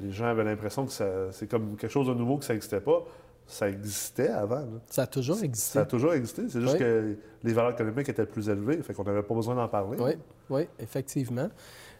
les 0.00 0.10
gens 0.10 0.26
avaient 0.26 0.44
l'impression 0.44 0.86
que 0.86 0.92
c'est 1.32 1.46
comme 1.48 1.76
quelque 1.76 1.90
chose 1.90 2.06
de 2.06 2.14
nouveau, 2.14 2.38
que 2.38 2.44
ça 2.44 2.52
n'existait 2.54 2.80
pas. 2.80 3.02
Ça 3.46 3.68
existait 3.68 4.28
avant. 4.28 4.60
là. 4.60 4.80
Ça 4.86 5.02
a 5.02 5.06
toujours 5.06 5.42
existé. 5.42 5.72
Ça 5.72 5.80
a 5.80 5.84
toujours 5.84 6.14
existé. 6.14 6.42
C'est 6.48 6.60
juste 6.60 6.74
Oui. 6.74 6.78
que 6.78 7.16
les 7.42 7.52
valeurs 7.52 7.72
économiques 7.72 8.08
étaient 8.08 8.24
plus 8.24 8.48
élevées. 8.48 8.80
Fait 8.82 8.94
qu'on 8.94 9.02
n'avait 9.02 9.24
pas 9.24 9.34
besoin 9.34 9.56
d'en 9.56 9.68
parler. 9.68 9.98
Oui, 10.00 10.12
oui, 10.48 10.68
effectivement. 10.78 11.50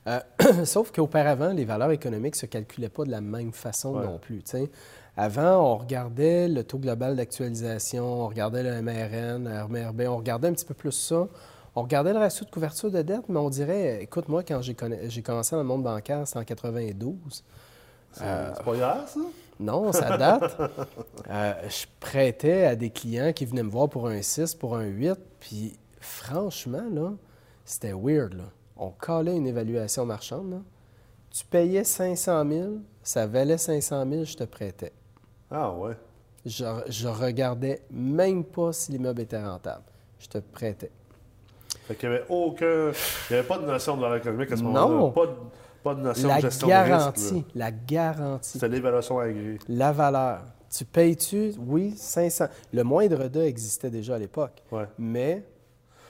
Euh, 0.06 0.20
sauf 0.64 0.92
qu'auparavant, 0.92 1.52
les 1.52 1.64
valeurs 1.64 1.90
économiques 1.90 2.34
ne 2.34 2.40
se 2.40 2.46
calculaient 2.46 2.88
pas 2.88 3.04
de 3.04 3.10
la 3.10 3.20
même 3.20 3.52
façon 3.52 3.92
non 4.00 4.18
plus. 4.18 4.42
tu 4.44 4.50
sais. 4.52 4.70
Avant, 5.16 5.72
on 5.72 5.76
regardait 5.76 6.48
le 6.48 6.64
taux 6.64 6.78
global 6.78 7.16
d'actualisation, 7.16 8.04
on 8.24 8.28
regardait 8.28 8.62
le 8.62 8.80
MRN, 8.82 9.44
le 9.48 9.62
RMRB, 9.62 10.00
on 10.08 10.16
regardait 10.16 10.48
un 10.48 10.52
petit 10.54 10.64
peu 10.64 10.74
plus 10.74 10.92
ça. 10.92 11.26
On 11.74 11.82
regardait 11.82 12.12
le 12.12 12.18
ratio 12.18 12.44
de 12.46 12.50
couverture 12.50 12.90
de 12.90 13.02
dette, 13.02 13.28
mais 13.28 13.38
on 13.38 13.50
dirait, 13.50 14.02
écoute, 14.02 14.28
moi, 14.28 14.42
quand 14.42 14.60
j'ai 14.62 14.74
conna- 14.74 15.22
commencé 15.22 15.54
dans 15.54 15.62
le 15.62 15.68
monde 15.68 15.82
bancaire, 15.82 16.26
c'était 16.26 16.38
en 16.38 16.44
92. 16.44 17.42
C'est 18.12 18.22
Euh, 18.24 18.52
c'est 18.54 18.64
pas 18.64 18.74
hier, 18.74 19.04
ça? 19.08 19.20
Non, 19.60 19.92
ça 19.92 20.16
date. 20.16 20.56
Euh, 21.30 21.52
je 21.68 21.86
prêtais 22.00 22.64
à 22.64 22.74
des 22.76 22.90
clients 22.90 23.32
qui 23.32 23.46
venaient 23.46 23.62
me 23.62 23.70
voir 23.70 23.88
pour 23.88 24.08
un 24.08 24.20
6, 24.20 24.54
pour 24.54 24.76
un 24.76 24.84
8, 24.84 25.14
puis 25.40 25.78
franchement, 26.00 26.82
là, 26.92 27.12
c'était 27.64 27.92
weird. 27.92 28.34
Là. 28.34 28.44
On 28.76 28.90
collait 28.90 29.36
une 29.36 29.46
évaluation 29.46 30.04
marchande. 30.04 30.50
là. 30.50 30.56
Tu 31.30 31.44
payais 31.46 31.84
500 31.84 32.44
000, 32.50 32.68
ça 33.02 33.26
valait 33.26 33.56
500 33.56 34.04
000, 34.10 34.24
je 34.24 34.34
te 34.36 34.44
prêtais. 34.44 34.92
Ah 35.52 35.70
ouais. 35.72 35.96
Je, 36.44 36.64
je 36.88 37.06
regardais 37.08 37.82
même 37.90 38.44
pas 38.44 38.72
si 38.72 38.90
l'immeuble 38.92 39.20
était 39.20 39.42
rentable. 39.42 39.84
Je 40.18 40.26
te 40.28 40.38
prêtais. 40.38 40.90
Fait 41.86 41.94
qu'il 41.94 42.08
n'y 42.08 42.16
avait 42.16 42.24
aucun. 42.28 42.90
Il 42.90 43.32
n'y 43.32 43.38
avait 43.38 43.46
pas 43.46 43.58
de 43.58 43.66
notion 43.66 43.96
de 43.96 44.02
valeur 44.02 44.16
économique 44.18 44.50
à 44.52 44.56
ce 44.56 44.62
moment-là. 44.62 44.86
Non. 44.94 45.10
Pas 45.12 45.26
de, 45.26 45.32
pas 45.82 45.94
de 45.94 46.00
notion 46.00 46.28
La 46.28 46.36
de 46.36 46.40
gestion 46.42 46.68
de 46.68 46.72
risque. 46.72 47.46
la 47.54 47.70
garantie. 47.70 48.48
C'était 48.52 48.68
l'évaluation 48.68 49.18
agréée. 49.18 49.58
La 49.68 49.92
valeur. 49.92 50.40
Tu 50.74 50.84
payes-tu? 50.84 51.52
Oui, 51.58 51.94
500. 51.96 52.46
Le 52.72 52.82
moindre 52.82 53.28
d'eux 53.28 53.42
existait 53.44 53.90
déjà 53.90 54.14
à 54.14 54.18
l'époque. 54.18 54.62
Ouais. 54.70 54.86
Mais 54.98 55.44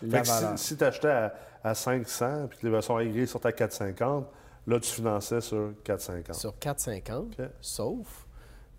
Fait 0.00 0.06
la 0.06 0.20
que 0.22 0.26
valeur. 0.28 0.58
si, 0.58 0.64
si 0.66 0.76
tu 0.76 0.84
achetais 0.84 1.08
à, 1.10 1.34
à 1.64 1.74
500 1.74 2.46
puis 2.48 2.58
que 2.58 2.66
l'évaluation 2.66 2.96
agréée 2.96 3.26
sortait 3.26 3.48
à 3.48 3.52
450, 3.52 4.26
là, 4.66 4.78
tu 4.80 4.90
finançais 4.90 5.40
sur 5.40 5.72
450. 5.84 6.34
Sur 6.36 6.52
4,50, 6.60 7.16
OK. 7.16 7.48
sauf, 7.60 8.26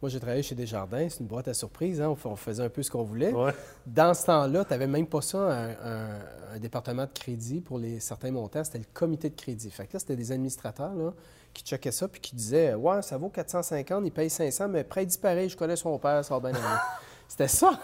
moi 0.04 0.10
j'ai 0.10 0.20
travaillé 0.20 0.44
chez 0.44 0.54
Desjardins, 0.54 1.08
c'est 1.10 1.22
une 1.22 1.28
boîte 1.28 1.48
à 1.48 1.54
surprise, 1.54 2.02
hein, 2.02 2.14
on, 2.26 2.36
faisait 2.36 2.62
un 2.62 2.68
peu 2.68 2.84
ce 2.84 2.92
qu'on 2.92 3.04
voulait. 3.04 3.32
Ouais. 3.32 3.54
Dans 3.88 4.14
ce 4.14 4.26
temps-là, 4.26 4.66
tu 4.66 4.72
n'avais 4.72 4.86
même 4.86 5.08
pas 5.08 5.22
ça, 5.22 5.38
un, 5.38 5.70
un- 5.70 6.20
un 6.56 6.60
département 6.60 7.04
de 7.06 7.12
crédit 7.14 7.62
pour 7.62 7.80
les, 7.80 8.02
certains 8.02 8.30
montants, 8.30 8.66
c'était 8.66 8.80
le 8.80 8.86
comité 8.94 9.30
de 9.30 9.36
crédit. 9.36 9.72
Fait 9.72 9.88
que 9.88 9.94
là, 9.94 10.00
c'était 10.00 10.18
des 10.18 10.34
administrateurs 10.34 10.94
là, 10.94 11.14
qui 11.54 11.64
checkaient 11.64 11.94
ça 11.94 12.10
puis 12.10 12.20
qui 12.20 12.36
disaient 12.36 12.74
Ouais, 12.74 13.02
ça 13.02 13.18
vaut 13.18 13.30
450, 13.30 14.04
il 14.06 14.12
paye 14.12 14.30
500, 14.30 14.68
mais 14.68 14.84
prêt 14.84 15.06
disparaît, 15.06 15.48
je 15.48 15.56
connais 15.56 15.78
son 15.78 15.98
père, 15.98 16.26
ça 16.26 16.38
va 16.38 16.52
bien. 16.52 16.60
C'était 17.30 17.48
ça. 17.48 17.80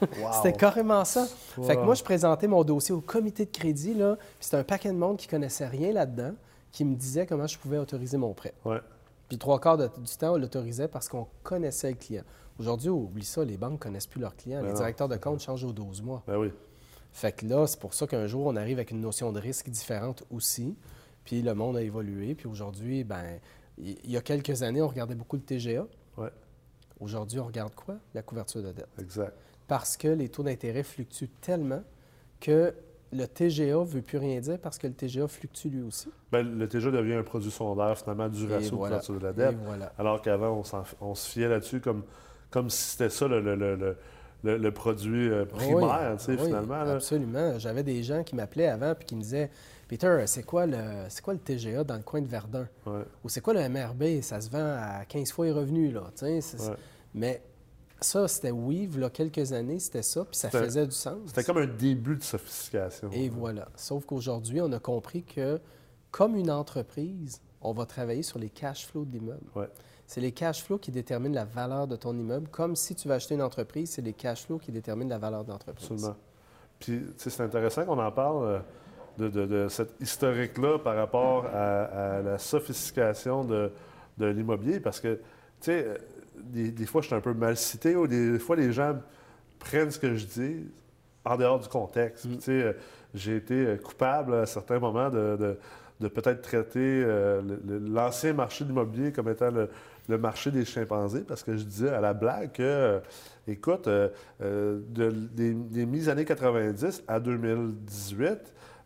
Wow. 0.00 0.30
C'était 0.34 0.52
carrément 0.52 1.04
ça. 1.04 1.26
Fait 1.66 1.74
que 1.74 1.80
moi, 1.80 1.96
je 1.96 2.04
présentais 2.04 2.46
mon 2.46 2.62
dossier 2.62 2.94
au 2.94 3.00
comité 3.00 3.44
de 3.46 3.50
crédit, 3.50 3.94
là, 3.94 4.14
puis 4.16 4.26
c'était 4.42 4.58
un 4.58 4.62
paquet 4.62 4.90
de 4.90 4.96
monde 4.96 5.16
qui 5.16 5.26
connaissait 5.26 5.66
rien 5.66 5.92
là-dedans, 5.92 6.34
qui 6.70 6.84
me 6.84 6.94
disait 6.94 7.26
comment 7.26 7.48
je 7.48 7.58
pouvais 7.58 7.78
autoriser 7.78 8.16
mon 8.16 8.32
prêt. 8.32 8.54
Ouais. 8.64 8.78
Puis 9.28 9.38
trois 9.38 9.60
quarts 9.60 9.78
du 9.78 10.16
temps, 10.18 10.34
on 10.34 10.36
l'autorisait 10.36 10.88
parce 10.88 11.08
qu'on 11.08 11.26
connaissait 11.42 11.90
le 11.90 11.96
client. 11.96 12.24
Aujourd'hui, 12.58 12.88
oublie 12.88 13.24
ça, 13.24 13.44
les 13.44 13.56
banques 13.56 13.72
ne 13.72 13.78
connaissent 13.78 14.06
plus 14.06 14.20
leurs 14.20 14.36
clients. 14.36 14.60
Ben 14.60 14.66
les 14.66 14.72
non. 14.72 14.78
directeurs 14.78 15.08
de 15.08 15.16
compte 15.16 15.40
changent 15.40 15.64
aux 15.64 15.72
12 15.72 16.02
mois. 16.02 16.22
Ben 16.26 16.36
oui. 16.36 16.52
Fait 17.12 17.32
que 17.32 17.46
là, 17.46 17.66
c'est 17.66 17.78
pour 17.78 17.94
ça 17.94 18.06
qu'un 18.06 18.26
jour, 18.26 18.46
on 18.46 18.56
arrive 18.56 18.78
avec 18.78 18.90
une 18.90 19.00
notion 19.00 19.32
de 19.32 19.40
risque 19.40 19.68
différente 19.70 20.24
aussi. 20.30 20.76
Puis 21.24 21.42
le 21.42 21.54
monde 21.54 21.76
a 21.76 21.82
évolué. 21.82 22.34
Puis 22.34 22.46
aujourd'hui, 22.46 23.04
ben, 23.04 23.38
il 23.78 23.96
il 24.04 24.10
y 24.10 24.16
a 24.16 24.20
quelques 24.20 24.62
années, 24.62 24.82
on 24.82 24.88
regardait 24.88 25.14
beaucoup 25.14 25.36
le 25.36 25.42
TGA. 25.42 25.86
Ouais. 26.16 26.30
Aujourd'hui, 27.00 27.40
on 27.40 27.46
regarde 27.46 27.74
quoi? 27.74 27.96
La 28.14 28.22
couverture 28.22 28.62
de 28.62 28.72
dette. 28.72 28.88
Exact. 28.98 29.32
Parce 29.66 29.96
que 29.96 30.08
les 30.08 30.28
taux 30.28 30.42
d'intérêt 30.42 30.82
fluctuent 30.82 31.30
tellement 31.40 31.82
que 32.40 32.74
le 33.14 33.26
TGA 33.26 33.66
ne 33.78 33.84
veut 33.84 34.02
plus 34.02 34.18
rien 34.18 34.40
dire 34.40 34.58
parce 34.58 34.76
que 34.78 34.86
le 34.86 34.92
TGA 34.92 35.28
fluctue 35.28 35.68
lui 35.68 35.82
aussi. 35.82 36.08
Ben, 36.32 36.42
le 36.58 36.68
TGA 36.68 36.90
devient 36.90 37.14
un 37.14 37.22
produit 37.22 37.50
secondaire, 37.50 37.96
finalement, 37.96 38.28
du 38.28 38.46
ratio 38.46 38.76
voilà. 38.76 38.96
de 38.98 39.02
couverture 39.06 39.14
de 39.20 39.24
la 39.24 39.30
Et 39.30 39.52
dette. 39.52 39.56
voilà. 39.64 39.92
Alors 39.98 40.20
qu'avant, 40.20 40.62
on, 41.00 41.14
se 41.14 41.30
fiait 41.30 41.48
là-dessus 41.48 41.80
comme, 41.80 42.02
comme 42.50 42.68
si 42.70 42.90
c'était 42.90 43.10
ça 43.10 43.28
le, 43.28 43.40
le- 43.40 43.54
le- 44.42 44.58
le- 44.58 44.72
produit 44.72 45.30
euh, 45.30 45.44
primaire, 45.46 45.76
Oui, 46.12 46.16
tu 46.18 46.24
sais, 46.24 46.32
oui, 46.32 46.46
finalement. 46.46 46.82
là. 46.84 46.92
Absolument. 46.94 47.58
J'avais 47.58 47.82
des 47.82 48.02
gens 48.02 48.22
qui 48.24 48.34
m'appelaient 48.36 48.68
avant 48.68 48.94
puis 48.94 49.06
qui 49.06 49.16
me 49.16 49.20
disaient 49.22 49.50
Peter, 49.88 50.22
c'est 50.26 50.42
quoi, 50.42 50.66
le, 50.66 50.76
c'est 51.08 51.22
quoi 51.22 51.32
le 51.34 51.40
TGA 51.40 51.84
dans 51.84 51.96
le 51.96 52.02
coin 52.02 52.20
de 52.20 52.26
Verdun? 52.26 52.66
Ouais, 52.86 53.02
Ou 53.22 53.28
c'est 53.28 53.40
quoi 53.40 53.54
le 53.54 53.68
MRB 53.68 54.20
Ça 54.22 54.40
se 54.40 54.50
vend 54.50 54.58
à 54.78 55.04
15 55.08 55.30
fois 55.32 55.46
les 55.46 55.52
revenus. 55.52 55.94
Là, 55.94 56.02
tu 56.16 56.26
sais, 56.26 56.40
c'est- 56.40 56.68
ouais. 56.68 56.76
Mais 57.14 57.42
ça, 58.00 58.28
c'était 58.28 58.50
oui, 58.50 58.88
il 58.92 59.00
y 59.00 59.04
a 59.04 59.10
quelques 59.10 59.52
années, 59.52 59.78
c'était 59.78 60.02
ça, 60.02 60.24
puis 60.24 60.36
ça 60.36 60.50
faisait 60.50 60.84
du 60.86 60.92
sens. 60.92 61.18
C'était 61.26 61.44
comme 61.44 61.58
un 61.58 61.66
début 61.66 62.16
de 62.16 62.22
sophistication. 62.22 63.08
Et 63.12 63.28
voilà. 63.28 63.68
Sauf 63.76 64.04
qu'aujourd'hui, 64.04 64.60
on 64.60 64.70
a 64.72 64.78
compris 64.78 65.22
que, 65.22 65.60
comme 66.10 66.36
une 66.36 66.50
entreprise, 66.50 67.40
on 67.62 67.72
va 67.72 67.86
travailler 67.86 68.22
sur 68.22 68.38
les 68.38 68.50
cash 68.50 68.86
flows 68.86 69.04
de 69.06 69.12
l'immeuble. 69.12 69.46
Ouais. 69.54 69.68
C'est 70.06 70.20
les 70.20 70.32
cash 70.32 70.62
flows 70.62 70.76
qui 70.78 70.90
déterminent 70.90 71.34
la 71.34 71.46
valeur 71.46 71.86
de 71.86 71.96
ton 71.96 72.12
immeuble. 72.18 72.48
Comme 72.48 72.76
si 72.76 72.94
tu 72.94 73.08
vas 73.08 73.14
acheter 73.14 73.34
une 73.36 73.42
entreprise, 73.42 73.90
c'est 73.92 74.02
les 74.02 74.12
cash 74.12 74.44
flows 74.44 74.58
qui 74.58 74.70
déterminent 74.70 75.08
la 75.08 75.18
valeur 75.18 75.44
de 75.44 75.50
l'entreprise. 75.50 75.84
Absolument. 75.90 76.16
Puis, 76.78 77.00
tu 77.00 77.12
sais, 77.16 77.30
c'est 77.30 77.42
intéressant 77.42 77.86
qu'on 77.86 77.98
en 77.98 78.12
parle 78.12 78.44
euh, 78.44 78.58
de, 79.16 79.28
de- 79.28 79.46
de 79.46 79.68
cette 79.68 79.94
historique-là 80.00 80.78
par 80.78 80.94
rapport 80.96 81.46
à, 81.46 81.84
à 82.16 82.20
la 82.20 82.36
sophistication 82.38 83.44
de, 83.44 83.72
de 84.18 84.26
l'immobilier, 84.26 84.78
parce 84.80 85.00
que, 85.00 85.14
tu 85.14 85.22
sais, 85.70 85.86
des, 86.42 86.70
des 86.70 86.86
fois, 86.86 87.00
je 87.02 87.06
suis 87.06 87.16
un 87.16 87.20
peu 87.20 87.34
mal 87.34 87.56
cité, 87.56 87.96
ou 87.96 88.06
des 88.06 88.38
fois, 88.38 88.56
les 88.56 88.72
gens 88.72 88.98
prennent 89.58 89.90
ce 89.90 89.98
que 89.98 90.14
je 90.16 90.26
dis 90.26 90.66
en 91.24 91.36
dehors 91.36 91.58
du 91.60 91.68
contexte. 91.68 92.26
Sais, 92.40 92.50
euh, 92.62 92.72
j'ai 93.14 93.36
été 93.36 93.54
euh, 93.54 93.76
coupable 93.76 94.34
à 94.34 94.46
certains 94.46 94.78
moments 94.78 95.10
de, 95.10 95.36
de- 95.38 95.58
de 96.00 96.08
peut-être 96.08 96.42
traiter 96.42 97.02
euh, 97.06 97.40
l'ancien 97.88 98.32
marché 98.32 98.64
de 98.64 98.70
l'immobilier 98.70 99.12
comme 99.12 99.28
étant 99.28 99.50
le, 99.52 99.68
le 100.08 100.18
marché 100.18 100.50
des 100.50 100.64
chimpanzés, 100.64 101.22
parce 101.26 101.44
que 101.44 101.56
je 101.56 101.62
disais 101.62 101.88
à 101.90 102.00
la 102.00 102.12
blague 102.12 102.50
que, 102.52 102.62
euh, 102.62 103.00
écoute, 103.46 103.88
de- 103.88 104.82
des, 105.32 105.54
des 105.54 105.86
mises 105.86 106.08
années 106.08 106.24
90 106.24 107.04
à 107.06 107.20
2018, 107.20 108.38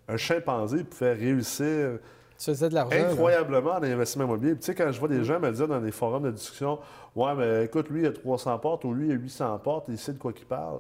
un 0.09 0.17
chimpanzé 0.19 0.85
pouvait 0.85 1.15
réussir 1.15 1.99
Tu 2.39 2.45
faisais 2.45 2.69
de 2.69 2.75
l'argent. 2.75 2.97
incroyablement 2.97 3.73
en 3.73 3.83
investissement 3.83 4.25
immobilier. 4.25 4.53
Puis, 4.53 4.61
tu 4.61 4.67
sais, 4.67 4.75
quand 4.75 4.91
je 4.93 4.99
vois 5.01 5.09
des 5.09 5.25
gens 5.25 5.41
me 5.41 5.51
dire 5.51 5.67
dans 5.67 5.81
des 5.81 5.91
forums 5.91 6.23
de 6.23 6.31
discussion, 6.31 6.79
ouais, 7.17 7.35
mais 7.35 7.65
écoute, 7.65 7.89
lui, 7.91 8.03
il 8.03 8.07
a 8.07 8.13
300 8.13 8.59
portes 8.61 8.85
ou 8.85 8.93
lui, 8.95 9.09
il 9.09 9.13
a 9.13 9.15
800 9.17 9.59
portes, 9.59 9.87
il 9.89 9.99
sait 9.99 10.13
de 10.13 10.19
quoi 10.19 10.33
qu'il 10.33 10.47
parle. 10.47 10.79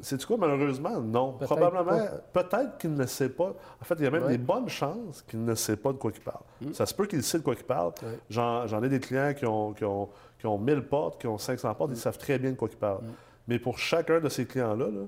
C'est 0.00 0.16
du 0.16 0.26
quoi, 0.26 0.36
malheureusement? 0.38 0.98
Non. 1.00 1.32
Probablement, 1.34 1.98
peut-être 2.32 2.78
qu'il 2.78 2.94
ne 2.94 3.06
sait 3.06 3.28
pas. 3.28 3.52
En 3.80 3.84
fait, 3.84 3.94
il 3.98 4.04
y 4.04 4.06
a 4.06 4.10
même 4.10 4.24
Ouais. 4.24 4.30
des 4.30 4.38
bonnes 4.38 4.68
chances 4.68 5.22
qu'il 5.22 5.44
ne 5.44 5.54
sait 5.54 5.76
pas 5.76 5.92
de 5.92 5.98
quoi 5.98 6.10
qu'il 6.10 6.22
parle. 6.22 6.42
Ça 6.72 6.84
se 6.86 6.92
peut 6.94 7.06
qu'il 7.06 7.22
sait 7.22 7.38
de 7.38 7.44
quoi 7.44 7.54
qu'il 7.54 7.64
parle. 7.64 7.92
Ouais. 8.02 8.18
J'en 8.30 8.82
ai 8.82 8.88
des 8.88 8.98
clients 8.98 9.32
qui 9.34 9.46
ont, 9.46 9.72
qui, 9.72 9.84
ont, 9.84 10.08
qui 10.38 10.46
ont 10.46 10.58
1000 10.58 10.82
portes, 10.82 11.20
qui 11.20 11.26
ont 11.28 11.38
500 11.38 11.74
portes, 11.74 11.90
ils 11.92 11.96
savent 11.96 12.18
très 12.18 12.38
bien 12.38 12.50
de 12.50 12.56
quoi 12.56 12.68
ils 12.70 12.76
parlent. 12.76 13.04
Mais 13.46 13.58
pour 13.58 13.78
chacun 13.78 14.20
de 14.20 14.28
ces 14.28 14.46
clients-là, 14.46 14.86
là, 14.86 15.02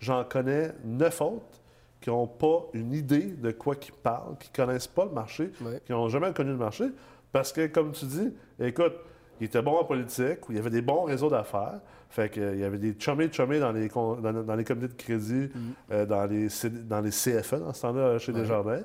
j'en 0.00 0.24
connais 0.24 0.72
neuf 0.82 1.20
autres 1.20 1.60
qui 2.02 2.10
n'ont 2.10 2.26
pas 2.26 2.66
une 2.74 2.92
idée 2.92 3.28
de 3.28 3.50
quoi 3.52 3.76
qu'ils 3.76 3.94
parlent, 3.94 4.36
qui 4.38 4.50
ne 4.50 4.64
connaissent 4.64 4.88
pas 4.88 5.04
le 5.06 5.12
marché, 5.12 5.50
qui 5.86 5.92
n'ont 5.92 6.08
jamais 6.08 6.32
connu 6.32 6.50
le 6.50 6.58
marché. 6.58 6.84
Parce 7.32 7.52
que, 7.52 7.66
comme 7.68 7.92
tu 7.92 8.04
dis, 8.04 8.34
écoute, 8.60 8.92
il 9.40 9.46
était 9.46 9.62
bon 9.62 9.76
en 9.78 9.84
politique, 9.84 10.48
où 10.48 10.52
il 10.52 10.56
y 10.56 10.58
avait 10.58 10.70
des 10.70 10.82
bons 10.82 11.04
réseaux 11.04 11.30
d'affaires. 11.30 11.80
Fait 12.10 12.28
que, 12.28 12.40
euh, 12.40 12.54
il 12.54 12.60
y 12.60 12.64
avait 12.64 12.78
des 12.78 12.94
chummés 12.98 13.30
chummés 13.32 13.58
dans 13.58 13.72
les, 13.72 13.88
dans, 13.88 14.16
dans 14.20 14.54
les 14.54 14.64
comités 14.64 14.88
de 14.88 14.92
crédit, 14.92 15.48
euh, 15.90 16.04
dans, 16.04 16.26
les, 16.26 16.48
dans 16.84 17.00
les 17.00 17.10
CFE, 17.10 17.54
dans 17.54 17.72
ce 17.72 17.82
temps-là, 17.82 18.18
chez. 18.18 18.32
Desjardins. 18.32 18.82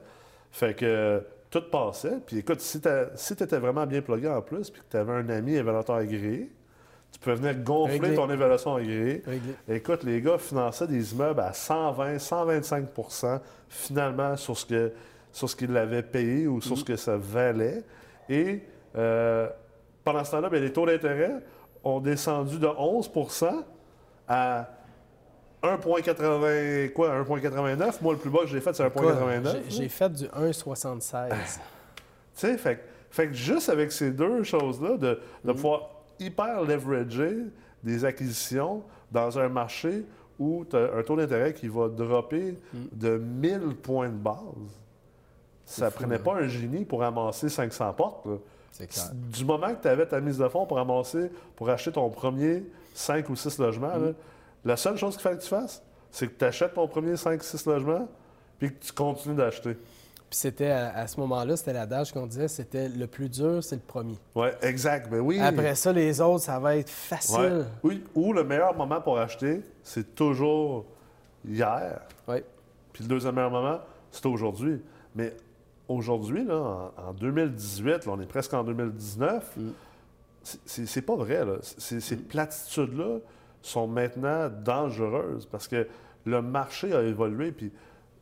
Fait 0.51 0.73
que 0.73 0.85
euh, 0.85 1.19
tout 1.49 1.63
passait. 1.69 2.19
Puis 2.25 2.37
écoute, 2.37 2.61
si 2.61 2.79
tu 2.79 3.43
étais 3.43 3.59
vraiment 3.59 3.85
bien 3.85 4.01
plugué 4.01 4.29
en 4.29 4.41
plus, 4.41 4.69
puis 4.69 4.81
que 4.81 4.87
tu 4.89 4.97
avais 4.97 5.11
un 5.11 5.27
ami 5.29 5.55
évaluateur 5.55 5.97
agréé, 5.97 6.49
tu 7.19 7.23
pouvais 7.23 7.35
venir 7.35 7.55
gonfler 7.63 7.97
Réglé. 7.99 8.15
ton 8.15 8.29
évaluation 8.29 8.75
agréée. 8.75 9.23
Écoute, 9.67 10.03
les 10.03 10.21
gars 10.21 10.37
finançaient 10.37 10.87
des 10.87 11.13
immeubles 11.13 11.39
à 11.39 11.51
120, 11.53 12.17
125% 12.17 13.39
finalement 13.67 14.35
sur 14.37 14.57
ce 14.57 14.65
que 14.65 14.91
sur 15.31 15.49
ce 15.49 15.55
qu'ils 15.55 15.71
l'avaient 15.71 16.03
payé 16.03 16.47
ou 16.47 16.61
sur 16.61 16.77
ce 16.77 16.83
que 16.83 16.95
ça 16.95 17.15
valait. 17.17 17.83
Et 18.29 18.61
euh, 18.95 19.47
pendant 20.03 20.23
ce 20.23 20.31
temps-là, 20.31 20.49
bien, 20.49 20.59
les 20.59 20.71
taux 20.73 20.85
d'intérêt 20.85 21.35
ont 21.83 21.99
descendu 21.99 22.57
de 22.57 22.65
11% 22.67 23.63
à 24.27 24.67
1,80 25.63 26.93
quoi, 26.93 27.09
1,89. 27.23 28.01
Moi, 28.01 28.13
le 28.13 28.19
plus 28.19 28.29
bas 28.29 28.39
que 28.41 28.47
j'ai 28.47 28.61
fait, 28.61 28.73
c'est 28.75 28.89
Quoi, 28.93 29.13
1,89. 29.13 29.57
j'ai- 29.69 29.89
fait 29.89 30.09
du 30.11 30.25
1,76. 30.25 31.29
Tu 32.39 32.41
sais, 32.41 32.57
fait, 32.57 32.75
que- 32.75 32.81
fait 33.09 33.27
que 33.27 33.33
juste 33.33 33.69
avec 33.69 33.91
ces 33.91 34.11
deux 34.11 34.43
choses-là, 34.43 34.97
de, 34.97 35.19
de 35.43 35.51
pouvoir 35.53 35.89
hyper 36.19 36.63
leverager 36.63 37.45
des 37.83 38.05
acquisitions 38.05 38.83
dans 39.11 39.37
un 39.39 39.49
marché 39.49 40.05
où 40.39 40.65
tu 40.69 40.75
as 40.75 40.93
un 40.95 41.03
taux 41.03 41.15
d'intérêt 41.15 41.53
qui 41.53 41.67
va 41.67 41.87
dropper 41.87 42.57
de 42.91 43.17
1000 43.17 43.75
points 43.81 44.09
de 44.09 44.15
base, 44.17 44.35
ça 45.65 45.89
fou, 45.89 45.99
prenait 45.99 46.15
hein? 46.15 46.21
pas 46.23 46.35
un 46.35 46.47
génie 46.47 46.85
pour 46.85 47.03
amasser 47.03 47.49
500 47.49 47.93
portes. 47.93 48.27
clair. 48.77 49.11
Du 49.13 49.45
moment 49.45 49.73
que 49.73 49.81
tu 49.81 49.87
avais 49.87 50.05
ta 50.05 50.19
mise 50.19 50.37
de 50.37 50.47
fonds 50.47 50.65
pour 50.65 50.79
amasser, 50.79 51.31
pour 51.55 51.69
acheter 51.69 51.91
ton 51.91 52.09
premier 52.09 52.63
5 52.93 53.29
ou 53.29 53.35
6 53.35 53.57
logements, 53.59 53.95
là, 53.95 54.11
la 54.63 54.77
seule 54.77 54.97
chose 54.97 55.15
qu'il 55.15 55.23
fallait 55.23 55.37
que 55.37 55.43
tu 55.43 55.49
fasses, 55.49 55.81
c'est 56.11 56.27
que 56.27 56.37
tu 56.37 56.45
achètes 56.45 56.73
ton 56.73 56.87
premier 56.87 57.13
5-6 57.13 57.69
logements, 57.69 58.07
puis 58.59 58.73
que 58.73 58.85
tu 58.85 58.91
continues 58.91 59.35
d'acheter. 59.35 59.77
Puis 60.29 60.39
c'était 60.39 60.71
à, 60.71 60.93
à 60.93 61.07
ce 61.07 61.19
moment-là, 61.21 61.55
c'était 61.55 61.73
l'adage 61.73 62.11
qu'on 62.11 62.27
disait, 62.27 62.47
c'était 62.49 62.89
le 62.89 63.07
plus 63.07 63.29
dur, 63.29 63.63
c'est 63.63 63.75
le 63.77 63.81
premier. 63.81 64.17
Oui, 64.35 64.47
exact. 64.61 65.09
Ben 65.09 65.19
oui. 65.21 65.39
Après 65.39 65.73
ça, 65.75 65.93
les 65.93 66.19
autres, 66.19 66.43
ça 66.43 66.59
va 66.59 66.75
être 66.75 66.87
Ouais. 66.89 66.91
facile. 67.17 67.65
Oui, 67.83 68.03
ou 68.13 68.33
le 68.33 68.43
meilleur 68.43 68.75
moment 68.75 68.99
pour 68.99 69.17
acheter, 69.19 69.61
c'est 69.83 70.15
toujours 70.15 70.85
hier. 71.47 72.01
Oui. 72.27 72.37
Puis 72.91 73.03
le 73.03 73.09
deuxième 73.09 73.35
meilleur 73.35 73.51
moment, 73.51 73.79
c'est 74.11 74.25
aujourd'hui. 74.25 74.81
Mais 75.15 75.33
aujourd'hui, 75.87 76.43
là, 76.43 76.91
en, 76.97 77.09
en 77.09 77.13
2018, 77.13 78.05
là, 78.05 78.11
on 78.11 78.19
est 78.19 78.25
presque 78.25 78.53
en 78.53 78.63
2019, 78.65 79.49
Mm. 79.55 79.69
c'est- 80.65 81.01
pas 81.01 81.15
vrai. 81.15 81.45
Là. 81.45 81.53
Ces 81.61 82.17
platitudes-là 82.17 83.19
sont 83.61 83.87
maintenant 83.87 84.49
dangereuses 84.49 85.45
parce 85.45 85.67
que 85.69 85.87
le 86.25 86.41
marché 86.41 86.93
a 86.93 87.01
évolué. 87.01 87.51
Puis 87.53 87.71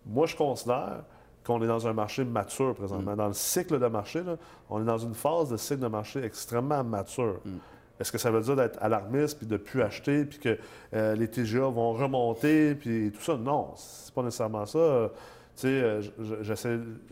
moi, 0.06 0.28
je 0.28 0.36
considère 0.36 1.04
qu'on 1.46 1.62
est 1.62 1.68
dans 1.68 1.88
un 1.88 1.94
marché 1.94 2.24
mature 2.24 2.74
présentement. 2.74 3.14
Mm. 3.14 3.18
Dans 3.18 3.28
le 3.28 3.34
cycle 3.34 3.80
de 3.80 3.88
marché, 3.88 4.24
là, 4.24 4.38
on 4.70 4.82
est 4.82 4.86
dans 4.86 4.98
une 4.98 5.14
phase 5.14 5.50
de 5.50 5.58
cycle 5.58 5.82
de 5.82 5.88
marché 5.88 6.24
extrêmement 6.24 6.84
mature. 6.84 7.40
Mm. 7.46 7.58
Est-ce 8.00 8.12
que 8.12 8.18
ça 8.18 8.32
veut 8.32 8.42
dire 8.42 8.56
d'être 8.56 8.78
alarmiste 8.82 9.38
puis 9.38 9.48
de 9.48 9.58
plus 9.58 9.82
acheter 9.82 10.26
puis 10.26 10.40
que 10.40 10.58
euh, 10.94 11.16
les 11.16 11.30
TGA 11.30 11.68
vont 11.68 11.94
remonter 11.94 12.76
puis 12.76 13.12
tout 13.12 13.22
ça? 13.22 13.38
Non, 13.38 13.74
c'est 13.76 14.14
pas 14.14 14.24
nécessairement 14.24 14.66
ça. 14.66 14.80
Euh, 14.80 15.08
Tu 15.56 15.62
sais, 15.62 15.68
euh, 15.68 16.02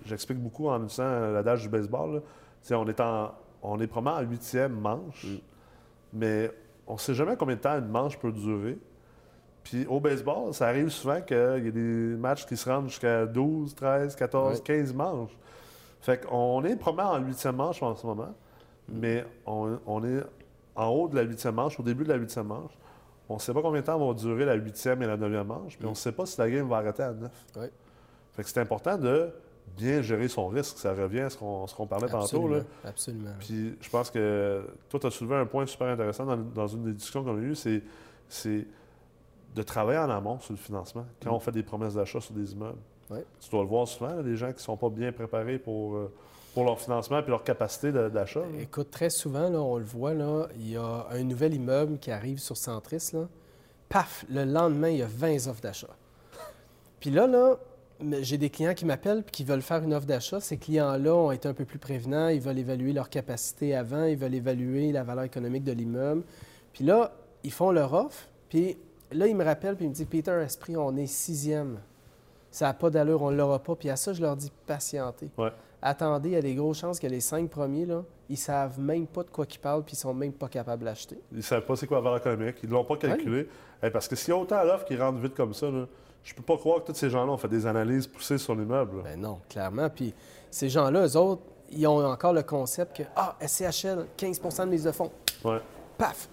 j'explique 0.05 0.39
beaucoup 0.39 0.67
en 0.67 0.83
utilisant 0.83 1.31
l'adage 1.31 1.61
du 1.61 1.69
baseball. 1.69 2.21
Tu 2.61 2.67
sais, 2.67 2.75
on 2.75 2.85
est 2.87 2.99
en, 2.99 3.31
on 3.61 3.79
est 3.79 3.87
probablement 3.87 4.27
en 4.27 4.29
huitième 4.29 4.73
manche, 4.73 5.25
mais 6.11 6.51
on 6.85 6.95
ne 6.95 6.99
sait 6.99 7.13
jamais 7.13 7.37
combien 7.37 7.55
de 7.55 7.61
temps 7.61 7.77
une 7.77 7.87
manche 7.87 8.19
peut 8.19 8.31
durer. 8.33 8.77
Puis 9.63 9.85
au 9.87 9.99
baseball, 9.99 10.53
ça 10.53 10.67
arrive 10.67 10.89
souvent 10.89 11.21
qu'il 11.21 11.37
y 11.37 11.67
a 11.67 11.71
des 11.71 12.15
matchs 12.17 12.45
qui 12.45 12.57
se 12.57 12.69
rendent 12.69 12.89
jusqu'à 12.89 13.25
12, 13.25 13.73
13, 13.75 14.15
14, 14.15 14.55
Ouais. 14.57 14.63
15 14.63 14.93
manches. 14.93 15.37
Fait 16.01 16.25
qu'on 16.25 16.63
est 16.65 16.75
probablement 16.75 17.15
en 17.17 17.25
huitième 17.25 17.55
manche 17.55 17.81
en 17.81 17.95
ce 17.95 18.05
moment, 18.05 18.33
mais 18.89 19.25
on, 19.45 19.79
on 19.87 20.03
est 20.03 20.21
en 20.75 20.87
haut 20.89 21.07
de 21.07 21.15
la 21.15 21.21
huitième 21.21 21.55
manche, 21.55 21.79
au 21.79 21.83
début 21.83 22.03
de 22.03 22.09
la 22.09 22.15
huitième 22.17 22.47
manche. 22.47 22.71
On 23.29 23.35
ne 23.35 23.39
sait 23.39 23.53
pas 23.53 23.61
combien 23.61 23.79
de 23.79 23.85
temps 23.85 23.97
vont 23.97 24.13
durer 24.13 24.43
la 24.43 24.55
huitième 24.55 25.01
et 25.01 25.07
la 25.07 25.15
neuvième 25.15 25.47
manche, 25.47 25.77
puis 25.77 25.87
on 25.87 25.91
ne 25.91 25.95
sait 25.95 26.11
pas 26.11 26.25
si 26.25 26.37
la 26.41 26.49
game 26.49 26.67
va 26.67 26.77
arrêter 26.77 27.03
à 27.03 27.13
neuf. 27.13 27.31
Ouais. 27.55 27.71
Fait 28.33 28.43
que 28.43 28.49
c'est 28.49 28.59
important 28.59 28.97
de 28.97 29.29
bien 29.77 30.01
gérer 30.01 30.27
son 30.27 30.49
risque. 30.49 30.77
Ça 30.77 30.93
revient 30.93 31.21
à 31.21 31.29
ce 31.29 31.37
qu'on 31.37 31.65
ce 31.67 31.73
qu'on 31.73 31.87
parlait 31.87 32.07
tantôt. 32.07 32.23
Absolument. 32.23 32.55
Là. 32.57 32.63
Absolument. 32.89 33.29
Puis 33.39 33.77
je 33.79 33.89
pense 33.89 34.11
que 34.11 34.67
toi, 34.89 34.99
tu 34.99 35.07
as 35.07 35.11
soulevé 35.11 35.35
un 35.37 35.45
point 35.45 35.65
super 35.65 35.87
intéressant 35.87 36.25
dans, 36.25 36.35
dans 36.35 36.67
une 36.67 36.83
des 36.83 36.91
discussions 36.93 37.23
qu'on 37.23 37.37
a 37.37 37.39
eues, 37.41 37.55
c'est, 37.55 37.81
c'est 38.27 38.67
de 39.53 39.63
travailler 39.63 39.99
en 39.99 40.09
amont 40.09 40.39
sur 40.39 40.53
le 40.53 40.57
financement. 40.57 41.05
Quand 41.23 41.33
on 41.33 41.39
fait 41.39 41.51
des 41.51 41.63
promesses 41.63 41.95
d'achat 41.95 42.19
sur 42.19 42.33
des 42.33 42.53
immeubles. 42.53 42.79
Tu 43.39 43.49
dois 43.51 43.61
le 43.61 43.67
voir 43.67 43.87
souvent, 43.87 44.15
là, 44.15 44.23
des 44.23 44.35
gens 44.35 44.47
qui 44.47 44.55
ne 44.55 44.59
sont 44.59 44.77
pas 44.77 44.89
bien 44.89 45.11
préparés 45.11 45.59
pour, 45.59 45.95
euh, 45.95 46.11
pour 46.53 46.63
leur 46.63 46.79
financement 46.79 47.19
et 47.19 47.29
leur 47.29 47.43
capacité 47.43 47.91
d'achat. 47.91 48.41
Écoute, 48.59 48.89
très 48.89 49.09
souvent, 49.09 49.49
là, 49.49 49.61
on 49.61 49.77
le 49.77 49.83
voit, 49.83 50.13
là, 50.13 50.47
il 50.55 50.71
y 50.71 50.77
a 50.77 51.07
un 51.11 51.23
nouvel 51.23 51.53
immeuble 51.53 51.99
qui 51.99 52.11
arrive 52.11 52.39
sur 52.39 52.57
Centris. 52.57 53.09
Là. 53.13 53.27
Paf, 53.89 54.25
le 54.29 54.45
lendemain, 54.45 54.89
il 54.89 54.97
y 54.97 55.01
a 55.03 55.07
20 55.07 55.47
offres 55.47 55.61
d'achat. 55.61 55.95
Puis 56.99 57.11
là, 57.11 57.27
là, 57.27 57.57
j'ai 58.21 58.37
des 58.37 58.49
clients 58.49 58.73
qui 58.73 58.85
m'appellent 58.85 59.23
et 59.27 59.31
qui 59.31 59.43
veulent 59.43 59.61
faire 59.61 59.83
une 59.83 59.93
offre 59.93 60.07
d'achat. 60.07 60.39
Ces 60.39 60.57
clients-là 60.57 61.13
ont 61.13 61.31
été 61.31 61.47
un 61.47 61.53
peu 61.53 61.65
plus 61.65 61.79
prévenants. 61.79 62.29
Ils 62.29 62.41
veulent 62.41 62.59
évaluer 62.59 62.93
leur 62.93 63.09
capacité 63.09 63.75
avant. 63.75 64.05
Ils 64.05 64.17
veulent 64.17 64.35
évaluer 64.35 64.91
la 64.91 65.03
valeur 65.03 65.23
économique 65.25 65.63
de 65.63 65.71
l'immeuble. 65.71 66.23
Puis 66.73 66.83
là, 66.83 67.13
ils 67.43 67.51
font 67.51 67.71
leur 67.71 67.93
offre. 67.93 68.27
Puis 68.49 68.77
là, 69.13 69.27
ils 69.27 69.35
me 69.35 69.43
rappellent 69.43 69.75
puis 69.75 69.85
ils 69.85 69.89
me 69.89 69.93
disent 69.93 70.07
Peter 70.09 70.39
Esprit, 70.43 70.75
on 70.77 70.95
est 70.97 71.07
sixième. 71.07 71.79
Ça 72.51 72.67
n'a 72.67 72.73
pas 72.73 72.89
d'allure, 72.89 73.21
on 73.23 73.31
ne 73.31 73.37
l'aura 73.37 73.59
pas. 73.59 73.75
Puis 73.75 73.89
à 73.89 73.95
ça, 73.95 74.13
je 74.13 74.21
leur 74.21 74.35
dis 74.35 74.51
patientez. 74.67 75.29
Attendez, 75.81 76.29
il 76.29 76.33
y 76.33 76.37
a 76.37 76.41
des 76.41 76.55
grosses 76.55 76.79
chances 76.79 76.99
que 76.99 77.07
les 77.07 77.19
cinq 77.19 77.49
premiers, 77.49 77.85
là, 77.85 78.03
ils 78.29 78.37
savent 78.37 78.79
même 78.79 79.05
pas 79.05 79.23
de 79.23 79.29
quoi 79.29 79.45
ils 79.51 79.59
parlent 79.59 79.83
puis 79.83 79.95
ils 79.95 79.99
sont 79.99 80.13
même 80.13 80.31
pas 80.31 80.47
capables 80.47 80.85
d'acheter. 80.85 81.19
Ils 81.31 81.37
ne 81.37 81.41
savent 81.41 81.65
pas 81.65 81.75
c'est 81.75 81.87
quoi 81.87 81.97
la 81.97 82.03
valeur 82.03 82.19
économique. 82.19 82.57
Ils 82.63 82.69
ne 82.69 82.73
l'ont 82.73 82.85
pas 82.85 82.95
calculé. 82.95 83.49
parce 83.91 84.07
que 84.07 84.15
s'il 84.15 84.29
y 84.33 84.37
a 84.37 84.39
autant 84.39 84.63
d'offres 84.63 84.85
qui 84.85 84.95
rentrent 84.95 85.19
vite 85.19 85.35
comme 85.35 85.53
ça, 85.53 85.69
là, 85.69 85.85
je 86.23 86.33
peux 86.33 86.41
pas 86.43 86.55
croire 86.57 86.81
que 86.81 86.87
tous 86.91 86.97
ces 86.97 87.09
gens-là 87.09 87.31
ont 87.33 87.37
fait 87.37 87.49
des 87.49 87.65
analyses 87.67 88.07
poussées 88.07 88.37
sur 88.37 88.55
l'immeuble. 88.55 89.01
Ben 89.03 89.19
non, 89.19 89.39
clairement. 89.49 89.89
Puis 89.89 90.13
ces 90.49 90.69
gens-là, 90.69 91.05
eux 91.05 91.17
autres, 91.17 91.41
ils 91.69 91.85
ont 91.85 92.05
encore 92.05 92.31
le 92.31 92.43
concept 92.43 92.95
que 92.97 93.03
Ah, 93.15 93.35
SCHL, 93.45 94.05
15% 94.17 94.65
de 94.65 94.69
mise 94.69 94.83
de 94.85 94.91
fonds. 94.91 95.11
Ouais. 95.43 95.59
Paf! 95.97 96.29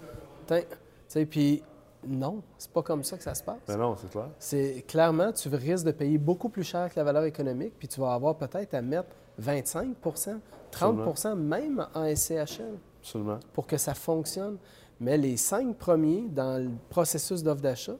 Puis 1.28 1.62
non, 2.06 2.42
c'est 2.58 2.70
pas 2.70 2.82
comme 2.82 3.04
ça 3.04 3.16
que 3.16 3.22
ça 3.22 3.34
se 3.34 3.42
passe. 3.42 3.60
Ben 3.66 3.76
non, 3.76 3.96
c'est 3.96 4.10
clair. 4.10 4.28
C'est 4.38 4.84
clairement, 4.86 5.32
tu 5.32 5.48
risques 5.48 5.86
de 5.86 5.92
payer 5.92 6.18
beaucoup 6.18 6.48
plus 6.48 6.64
cher 6.64 6.88
que 6.88 6.98
la 6.98 7.04
valeur 7.04 7.24
économique, 7.24 7.74
puis 7.78 7.88
tu 7.88 8.00
vas 8.00 8.14
avoir 8.14 8.36
peut-être 8.36 8.74
à 8.74 8.82
mettre 8.82 9.08
25% 9.40 10.38
30% 10.72 11.34
même 11.34 11.86
en 11.94 12.14
SCHL. 12.14 12.78
Absolument. 13.00 13.40
Pour 13.52 13.66
que 13.66 13.76
ça 13.76 13.94
fonctionne. 13.94 14.58
Mais 15.00 15.16
les 15.16 15.36
cinq 15.36 15.76
premiers 15.76 16.28
dans 16.28 16.62
le 16.62 16.70
processus 16.90 17.42
d'offre 17.42 17.62
d'achat, 17.62 17.96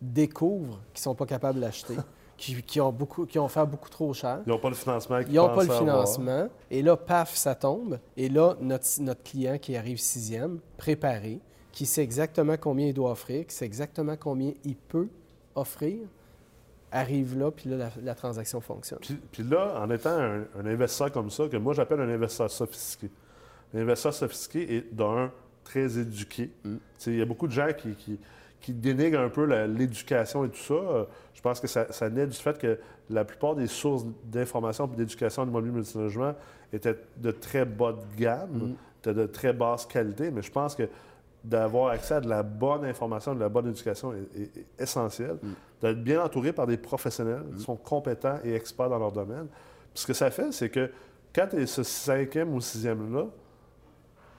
découvrent 0.00 0.80
qu'ils 0.92 1.00
ne 1.00 1.04
sont 1.04 1.14
pas 1.14 1.26
capables 1.26 1.60
d'acheter, 1.60 1.96
qui, 2.36 2.80
ont 2.80 2.90
beaucoup, 2.90 3.24
qui 3.24 3.38
ont 3.38 3.48
fait 3.48 3.64
beaucoup 3.64 3.88
trop 3.88 4.12
cher. 4.12 4.40
Ils 4.44 4.50
n'ont 4.50 4.58
pas 4.58 4.68
le 4.68 4.74
financement. 4.74 5.18
Ils 5.20 5.34
n'ont 5.34 5.54
pas 5.54 5.62
le 5.62 5.70
financement. 5.70 6.48
Et 6.70 6.82
là, 6.82 6.96
paf, 6.96 7.34
ça 7.34 7.54
tombe. 7.54 8.00
Et 8.16 8.28
là, 8.28 8.56
notre, 8.60 8.86
notre 9.00 9.22
client 9.22 9.58
qui 9.58 9.76
arrive 9.76 9.98
sixième, 9.98 10.58
préparé, 10.76 11.40
qui 11.72 11.86
sait 11.86 12.02
exactement 12.02 12.56
combien 12.56 12.86
il 12.86 12.94
doit 12.94 13.10
offrir, 13.10 13.46
qui 13.46 13.54
sait 13.54 13.64
exactement 13.64 14.16
combien 14.16 14.52
il 14.64 14.76
peut 14.76 15.08
offrir, 15.54 15.98
arrive 16.90 17.38
là, 17.38 17.50
puis 17.50 17.70
là, 17.70 17.90
la, 18.02 18.14
transaction 18.14 18.60
fonctionne. 18.60 18.98
Puis, 19.32 19.42
là, 19.42 19.80
en 19.80 19.90
étant 19.90 20.10
un, 20.10 20.66
investisseur 20.66 21.10
comme 21.10 21.30
ça, 21.30 21.48
que 21.48 21.56
moi 21.56 21.72
j'appelle 21.72 22.00
un 22.00 22.08
investisseur 22.08 22.50
sophistiqué, 22.50 23.10
l'investisseur 23.72 24.12
sophistiqué 24.12 24.76
est 24.76 24.94
d'un 24.94 25.32
très 25.64 25.98
éduqué. 25.98 26.50
Mm. 26.64 26.76
Il 27.06 27.16
y 27.16 27.22
a 27.22 27.24
beaucoup 27.24 27.46
de 27.46 27.52
gens 27.52 27.68
qui 27.72 28.18
qui 28.62 28.72
dénigre 28.72 29.20
un 29.20 29.28
peu 29.28 29.44
l'éducation 29.66 30.44
et 30.44 30.48
tout 30.48 30.56
ça. 30.56 30.74
Euh, 30.74 31.04
je 31.34 31.40
pense 31.42 31.60
que 31.60 31.66
ça, 31.66 32.10
naît 32.10 32.26
du 32.26 32.36
fait 32.36 32.56
que 32.56 32.78
la 33.10 33.24
plupart 33.24 33.56
des 33.56 33.66
sources 33.66 34.06
d'information 34.24 34.88
et 34.92 34.96
d'éducation 34.96 35.42
en 35.42 35.48
immobilier 35.48 35.74
multilogement 35.74 36.34
étaient 36.72 36.96
de 37.16 37.30
très 37.32 37.64
bas 37.64 37.92
de 37.92 38.20
gamme, 38.20 38.76
mm. 39.04 39.12
de, 39.12 39.26
très 39.26 39.52
basse 39.52 39.84
qualité, 39.84 40.30
mais 40.30 40.42
je 40.42 40.52
pense 40.52 40.76
que 40.76 40.88
d'avoir 41.44 41.88
accès 41.88 42.14
à 42.14 42.20
de 42.20 42.28
la 42.28 42.42
bonne 42.42 42.84
information, 42.84 43.34
de 43.34 43.40
la 43.40 43.48
bonne 43.48 43.68
éducation 43.68 44.12
est, 44.12 44.64
essentiel. 44.78 45.38
Mm. 45.42 45.48
D'être 45.80 46.02
bien 46.02 46.22
entouré 46.22 46.52
par 46.52 46.66
des 46.66 46.76
professionnels 46.76 47.44
qui 47.54 47.60
mm. 47.60 47.64
sont 47.64 47.76
compétents 47.76 48.38
et 48.44 48.54
experts 48.54 48.88
dans 48.88 48.98
leur 48.98 49.12
domaine. 49.12 49.46
Puis 49.92 50.02
ce 50.02 50.06
que 50.06 50.12
ça 50.12 50.30
fait, 50.30 50.52
c'est 50.52 50.68
que 50.68 50.90
quand 51.34 51.48
tu 51.50 51.60
es 51.60 51.66
ce 51.66 51.82
cinquième 51.82 52.54
ou 52.54 52.60
sixième-là, 52.60 53.26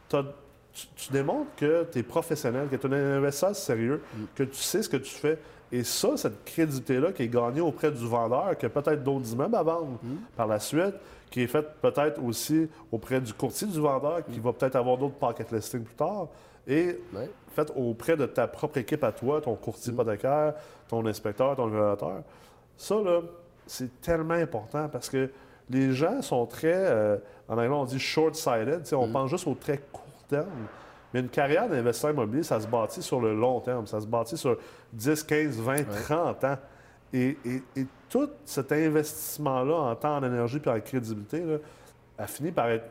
tu 0.10 1.12
démontres 1.12 1.50
que 1.58 1.88
tu 1.92 2.00
es 2.00 2.04
professionnel, 2.04 2.68
que 2.70 2.76
tu 2.76 2.88
es 2.88 2.94
un 2.94 3.18
investisseur 3.18 3.56
sérieux, 3.56 4.02
mm. 4.16 4.24
que 4.36 4.44
tu 4.44 4.62
sais 4.62 4.82
ce 4.82 4.90
que 4.90 4.98
tu 4.98 5.12
fais. 5.12 5.38
Et 5.72 5.84
ça, 5.84 6.16
cette 6.16 6.46
crédibilité-là 6.46 7.12
qui 7.12 7.24
est 7.24 7.28
gagnée 7.28 7.62
auprès 7.62 7.92
du 7.92 8.08
vendeur, 8.08 8.56
qui 8.58 8.66
a 8.68 8.70
peut-être 8.70 9.04
d'autres 9.04 9.34
immeubles 9.34 9.56
à 9.56 9.64
vendre 9.64 10.00
par 10.38 10.46
la 10.46 10.60
suite, 10.60 10.94
qui 11.32 11.42
est 11.42 11.48
faite 11.48 11.68
peut-être 11.82 12.24
aussi 12.24 12.70
auprès 12.92 13.20
du 13.20 13.34
courtier 13.34 13.66
du 13.66 13.80
vendeur, 13.80 14.24
qui 14.24 14.40
va 14.40 14.54
peut-être 14.54 14.76
avoir 14.76 15.00
d'autres 15.00 15.16
pocket 15.16 15.52
listings 15.52 15.84
plus 15.84 15.96
tard, 15.96 16.28
et 16.68 17.00
faite 17.54 17.72
auprès 17.76 18.18
de 18.18 18.26
ta 18.26 18.48
propre 18.48 18.78
équipe 18.78 19.04
à 19.04 19.12
toi, 19.12 19.42
ton 19.42 19.56
courtier 19.56 19.94
hypothécaire, 19.94 20.54
ton 20.88 21.06
inspecteur, 21.06 21.56
ton 21.56 21.68
évaluateur. 21.68 22.24
Ça, 22.78 22.96
là, 23.02 23.22
c'est 23.68 24.02
tellement 24.02 24.34
important 24.34 24.90
parce 24.90 25.10
que 25.10 25.30
les 25.70 25.92
gens 25.92 26.22
sont 26.22 26.46
très, 26.46 26.74
euh, 26.74 27.18
en 27.48 27.54
anglais, 27.54 27.70
on 27.70 27.86
dit 27.86 28.00
short-sighted, 28.00 28.84
on 28.94 29.10
pense 29.12 29.30
juste 29.30 29.48
aux 29.48 29.56
très 29.56 29.80
court 29.92 30.04
terme. 30.28 30.68
Mais 31.14 31.20
une 31.20 31.30
carrière 31.30 31.70
d'investisseur 31.70 32.12
immobilier, 32.12 32.44
ça 32.44 32.60
se 32.60 32.68
bâtit 32.68 33.02
sur 33.02 33.22
le 33.22 33.36
long 33.36 33.60
terme. 33.60 33.86
Ça 33.86 34.02
se 34.02 34.08
bâtit 34.08 34.36
sur 34.36 34.58
10, 34.94 35.24
15, 35.24 35.60
20, 35.60 35.84
30 36.06 36.44
ans. 36.44 36.58
Et, 37.14 37.38
tout 38.10 38.30
cet 38.46 38.72
investissement-là 38.72 39.76
en 39.76 39.96
temps, 39.96 40.18
en 40.18 40.24
énergie 40.24 40.60
puis 40.60 40.70
en 40.70 40.80
crédibilité 40.80 41.44
a 42.18 42.28
fini 42.28 42.52
par 42.52 42.70
être 42.70 42.86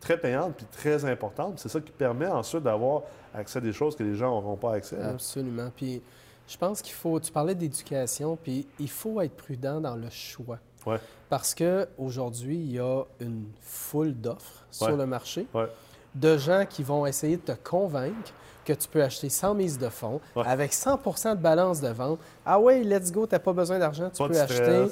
très 0.00 0.18
payante 0.18 0.54
puis 0.56 0.66
très 0.66 1.04
importante. 1.04 1.58
C'est 1.58 1.68
ça 1.68 1.80
qui 1.80 1.92
permet 1.92 2.26
ensuite 2.26 2.62
d'avoir 2.62 3.02
accès 3.34 3.58
à 3.58 3.62
des 3.62 3.72
choses 3.72 3.96
que 3.96 4.02
les 4.02 4.14
gens 4.14 4.30
n'auront 4.30 4.56
pas 4.56 4.74
accès. 4.74 5.00
Absolument. 5.00 5.70
Puis 5.74 6.02
je 6.46 6.56
pense 6.56 6.82
qu'il 6.82 6.94
faut. 6.94 7.18
Tu 7.20 7.32
parlais 7.32 7.54
d'éducation, 7.54 8.36
puis 8.36 8.66
il 8.78 8.90
faut 8.90 9.20
être 9.20 9.34
prudent 9.34 9.80
dans 9.80 9.96
le 9.96 10.10
choix. 10.10 10.58
Ouais. 10.86 10.98
Parce 11.28 11.54
qu'aujourd'hui, 11.54 12.56
il 12.56 12.72
y 12.72 12.78
a 12.78 13.02
une 13.20 13.46
foule 13.60 14.14
d'offres 14.14 14.64
sur 14.70 14.96
le 14.96 15.06
marché. 15.06 15.46
Ouais 15.52 15.68
de 16.16 16.38
gens 16.38 16.64
qui 16.68 16.82
vont 16.82 17.06
essayer 17.06 17.36
de 17.36 17.42
te 17.42 17.52
convaincre 17.52 18.32
que 18.64 18.72
tu 18.72 18.88
peux 18.88 19.02
acheter 19.02 19.28
sans 19.28 19.54
mise 19.54 19.78
de 19.78 19.88
fonds, 19.88 20.20
avec 20.34 20.72
100% 20.72 21.36
de 21.36 21.40
balance 21.40 21.80
de 21.80 21.88
vente. 21.88 22.18
Ah 22.44 22.58
ouais, 22.58 22.82
let's 22.82 23.12
go, 23.12 23.26
tu 23.26 23.34
n'as 23.34 23.38
pas 23.38 23.52
besoin 23.52 23.78
d'argent, 23.78 24.10
tu 24.10 24.26
peux 24.26 24.40
acheter. 24.40 24.86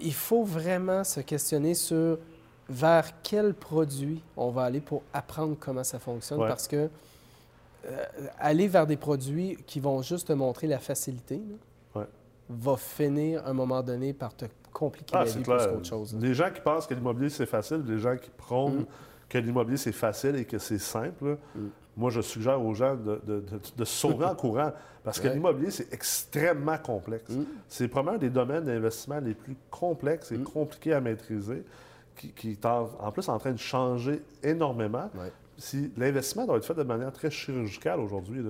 Il 0.00 0.14
faut 0.14 0.44
vraiment 0.44 1.02
se 1.02 1.20
questionner 1.20 1.74
sur 1.74 2.18
vers 2.68 3.22
quel 3.22 3.54
produit 3.54 4.22
on 4.36 4.50
va 4.50 4.64
aller 4.64 4.80
pour 4.80 5.02
apprendre 5.12 5.56
comment 5.58 5.84
ça 5.84 5.98
fonctionne, 5.98 6.38
parce 6.40 6.68
que 6.68 6.88
euh, 7.86 8.04
aller 8.38 8.68
vers 8.68 8.86
des 8.86 8.96
produits 8.96 9.56
qui 9.66 9.80
vont 9.80 10.02
juste 10.02 10.28
te 10.28 10.32
montrer 10.32 10.66
la 10.66 10.78
facilité 10.78 11.40
va 12.50 12.78
finir 12.78 13.44
à 13.44 13.50
un 13.50 13.52
moment 13.52 13.82
donné 13.82 14.14
par 14.14 14.34
te 14.34 14.46
compliquer 14.72 15.14
ah, 15.14 15.24
la 15.24 15.30
vie 15.30 15.42
plus 15.42 15.44
qu'autre 15.44 15.84
chose. 15.84 16.16
Les 16.18 16.32
gens 16.32 16.50
qui 16.50 16.62
pensent 16.62 16.86
que 16.86 16.94
l'immobilier 16.94 17.28
c'est 17.28 17.44
facile, 17.44 17.84
les 17.86 17.98
gens 17.98 18.16
qui 18.16 18.30
prônent 18.30 18.80
mm 18.80 18.86
que 19.28 19.38
l'immobilier, 19.38 19.76
c'est 19.76 19.92
facile 19.92 20.36
et 20.36 20.44
que 20.44 20.58
c'est 20.58 20.78
simple, 20.78 21.36
mm. 21.54 21.60
moi, 21.96 22.10
je 22.10 22.20
suggère 22.20 22.60
aux 22.62 22.74
gens 22.74 22.96
de, 22.96 23.20
de, 23.26 23.84
se 23.84 23.84
sauver 23.84 24.24
en 24.24 24.34
courant 24.34 24.72
parce 25.04 25.20
que 25.20 25.28
l'immobilier, 25.28 25.70
c'est 25.70 25.92
extrêmement 25.92 26.78
complexe. 26.78 27.30
Mm. 27.30 27.44
C'est 27.68 27.88
probablement 27.88 28.16
un 28.16 28.20
des 28.20 28.30
domaines 28.30 28.64
d'investissement 28.64 29.20
les 29.20 29.34
plus 29.34 29.56
complexes 29.70 30.32
et 30.32 30.38
compliqués 30.38 30.94
à 30.94 31.00
maîtriser, 31.00 31.64
qui, 32.18 32.50
est 32.50 32.66
en, 32.66 33.12
plus 33.12 33.28
en 33.28 33.38
train 33.38 33.52
de 33.52 33.58
changer 33.58 34.22
énormément. 34.42 35.10
Si 35.56 35.92
l'investissement 35.96 36.46
doit 36.46 36.56
être 36.56 36.64
fait 36.64 36.74
de 36.74 36.82
manière 36.82 37.12
très 37.12 37.30
chirurgicale 37.30 38.00
aujourd'hui, 38.00 38.42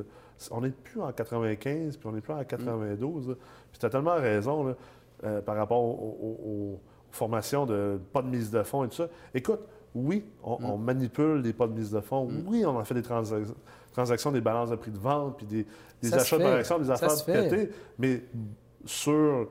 on 0.51 0.61
n'est 0.61 0.71
plus 0.71 1.01
en 1.01 1.13
95, 1.13 1.97
puis 1.97 2.09
on 2.09 2.13
n'est 2.13 2.21
plus 2.21 2.33
en 2.33 2.45
92. 2.45 3.37
Puis 3.71 3.79
tu 3.79 3.87
as 3.87 3.91
tellement 3.91 4.17
raison 4.17 4.75
euh, 5.25 5.41
par 5.41 5.57
rapport 5.57 5.83
aux 5.83 6.81
formations 7.11 7.67
de 7.67 7.99
pas 8.13 8.23
de 8.23 8.29
mise 8.29 8.51
de 8.51 8.63
fonds 8.63 8.85
et 8.85 8.89
tout 8.89 8.97
ça. 8.97 9.09
Écoute, 9.35 9.61
oui, 9.95 10.25
on, 10.43 10.77
mm. 10.77 10.83
manipule 10.83 11.43
des 11.43 11.53
pas 11.53 11.67
de 11.67 11.73
mise 11.73 11.91
de 11.91 12.01
fonds. 12.01 12.27
Mm. 12.27 12.45
Oui, 12.47 12.65
on 12.67 12.77
en 12.77 12.85
fait 12.85 12.95
des 12.95 13.03
transactions, 13.03 14.33
des 14.33 14.41
balances 14.41 14.71
de 14.71 14.77
prix 14.77 14.91
de 14.91 14.99
vente, 14.99 15.39
puis 15.39 15.47
des, 15.47 16.15
achats 16.15 16.39
de 16.39 16.69
par 16.69 16.81
des 16.81 16.91
affaires 16.91 17.25
prêtées, 17.25 17.71
mais 17.99 18.23
sur 18.85 19.49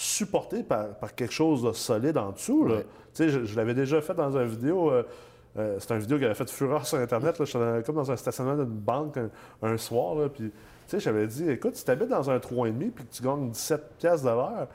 supporté 0.00 0.62
par, 0.62 1.14
quelque 1.14 1.32
chose 1.32 1.62
de 1.62 1.72
solide 1.72 2.16
en 2.16 2.30
dessous. 2.32 2.68
Je, 3.18 3.56
l'avais 3.56 3.74
déjà 3.74 4.00
fait 4.00 4.14
dans 4.14 4.36
une 4.36 4.46
vidéo. 4.46 4.90
Euh, 4.90 5.02
euh, 5.58 5.76
c'est 5.78 5.92
une 5.92 6.00
vidéo 6.00 6.18
qui 6.18 6.24
avait 6.24 6.34
fait 6.34 6.48
fureur 6.48 6.86
sur 6.86 6.98
Internet. 6.98 7.38
Là, 7.38 7.44
j'étais 7.44 7.82
comme 7.84 7.96
dans 7.96 8.10
un 8.10 8.16
stationnement 8.16 8.56
d'une 8.56 8.64
banque 8.64 9.18
un, 9.62 9.76
soir. 9.76 10.14
Là, 10.14 10.28
puis, 10.28 10.50
j'avais 10.96 11.26
dit 11.26 11.50
écoute, 11.50 11.76
si 11.76 11.84
tu 11.84 11.90
habites 11.90 12.08
dans 12.08 12.30
un 12.30 12.38
3,5 12.38 12.90
puis 12.90 13.04
que 13.04 13.12
tu 13.12 13.22
gagnes 13.22 13.50
17 13.50 13.90
pièces 13.98 14.22
de 14.22 14.28
l'heure, 14.28 14.68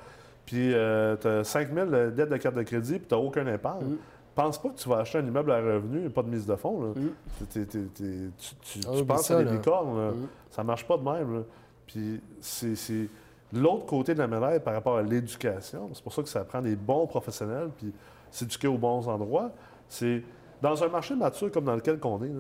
puis 0.46 0.74
euh, 0.74 1.16
tu 1.20 1.28
as 1.28 1.44
5 1.44 1.74
000 1.74 1.88
de 1.88 2.10
dette 2.12 2.30
de 2.30 2.38
carte 2.38 2.56
de 2.56 2.64
crédit, 2.64 3.00
puis 3.00 3.08
tu 3.08 3.16
n'as 3.16 3.22
aucun 3.22 3.48
épargne. 3.48 3.86
Mm 3.86 3.98
pense 4.36 4.62
pas 4.62 4.68
que 4.68 4.78
tu 4.78 4.90
vas 4.90 4.98
acheter 4.98 5.20
un 5.20 5.26
immeuble 5.26 5.50
à 5.50 5.62
revenu 5.62 6.06
et 6.06 6.10
pas 6.10 6.22
de 6.22 6.28
mise 6.28 6.46
de 6.46 6.56
fonds. 6.58 6.94
Mm. 6.94 7.46
tu, 7.52 9.06
penses 9.08 9.32
à 9.32 9.42
des 9.42 9.50
licornes. 9.50 10.12
Mm. 10.12 10.28
Ça 10.52 10.62
marche 10.64 10.86
pas 10.86 10.98
de 10.98 11.04
même. 11.04 11.46
Puis 11.88 12.22
c'est 12.42 13.08
l'autre 13.54 13.86
côté 13.86 14.14
de 14.14 14.20
la 14.20 14.28
médaille 14.28 14.60
par 14.60 14.74
rapport 14.74 14.98
à 14.98 15.02
l'éducation. 15.02 15.90
C'est 15.94 16.04
pour 16.04 16.14
ça 16.14 16.22
que 16.24 16.30
ça 16.30 16.44
prend 16.44 16.62
des 16.62 16.76
bons 16.76 17.08
professionnels 17.08 17.70
puis 17.78 17.94
s'éduquer 18.32 18.68
aux 18.68 18.78
bons 18.78 19.08
endroits. 19.08 19.52
C'est 19.88 20.24
dans 20.62 20.84
un 20.84 20.88
marché 20.88 21.16
mature 21.16 21.52
comme 21.52 21.66
dans 21.66 21.76
lequel 21.76 22.00
on 22.04 22.24
est, 22.24 22.32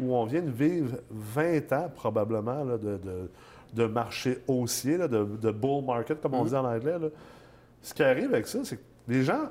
où 0.00 0.14
on 0.14 0.24
vient 0.24 0.42
de 0.42 0.50
vivre 0.50 0.96
20 1.10 1.72
ans 1.72 1.90
probablement 1.94 2.64
de, 2.64 3.86
marché 3.86 4.42
haussier, 4.46 4.98
de, 4.98 5.50
bull 5.50 5.84
market, 5.84 6.20
comme 6.20 6.34
on 6.34 6.44
mm. 6.44 6.48
dit 6.48 6.54
en 6.54 6.64
anglais. 6.64 6.96
Ce 7.82 7.92
qui 7.92 8.02
arrive 8.02 8.32
avec 8.32 8.46
ça, 8.46 8.60
c'est 8.64 8.76
que 8.76 8.82
les 9.08 9.22
gens 9.22 9.48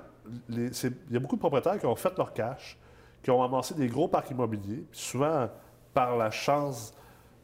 il 0.50 0.72
y 1.12 1.18
a 1.18 1.20
beaucoup 1.20 1.36
de 1.36 1.42
propriétaires 1.42 1.80
qui 1.80 1.86
ont 1.86 1.96
fait 1.96 2.18
leur 2.18 2.34
cash, 2.34 2.78
qui 3.22 3.32
ont 3.32 3.44
amassé 3.44 3.74
des 3.74 3.88
gros 3.88 4.08
parcs 4.08 4.30
immobiliers, 4.32 4.86
puis 4.89 5.00
souvent 5.00 5.50
par 5.94 6.18
la 6.18 6.32
chance 6.32 6.94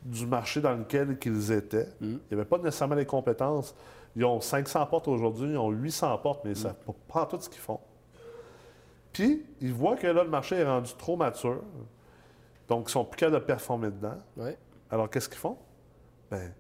du 0.03 0.25
marché 0.25 0.61
dans 0.61 0.73
lequel 0.73 1.17
ils 1.25 1.51
étaient. 1.51 1.87
Il 2.01 2.07
n'y 2.09 2.19
avait 2.31 2.45
pas 2.45 2.57
nécessairement 2.57 2.95
les 2.95 3.05
compétences. 3.05 3.75
Ils 4.15 4.25
ont 4.25 4.41
500 4.41 4.85
portes 4.87 5.07
aujourd'hui, 5.07 5.51
ils 5.51 5.57
ont 5.57 5.69
800 5.69 6.17
portes, 6.19 6.41
mais 6.43 6.51
ils 6.51 6.57
ne 6.57 6.63
savent 6.63 6.75
pas, 7.07 7.25
tout 7.25 7.39
ce 7.39 7.49
qu'ils 7.49 7.61
font. 7.61 7.79
Puis, 9.13 9.45
ils 9.61 9.73
voient 9.73 9.95
que 9.95 10.07
là, 10.07 10.23
le 10.23 10.29
marché 10.29 10.55
est 10.55 10.65
rendu 10.65 10.91
trop 10.97 11.15
mature, 11.15 11.61
donc 12.67 12.89
ils 12.89 12.91
sont 12.91 13.05
plus 13.05 13.17
capables 13.17 13.41
de 13.41 13.45
performer 13.45 13.89
dedans. 13.89 14.17
Alors, 14.89 15.09
qu'est-ce 15.09 15.29
qu'ils 15.29 15.37
font? 15.37 15.57
Ben, 16.31 16.51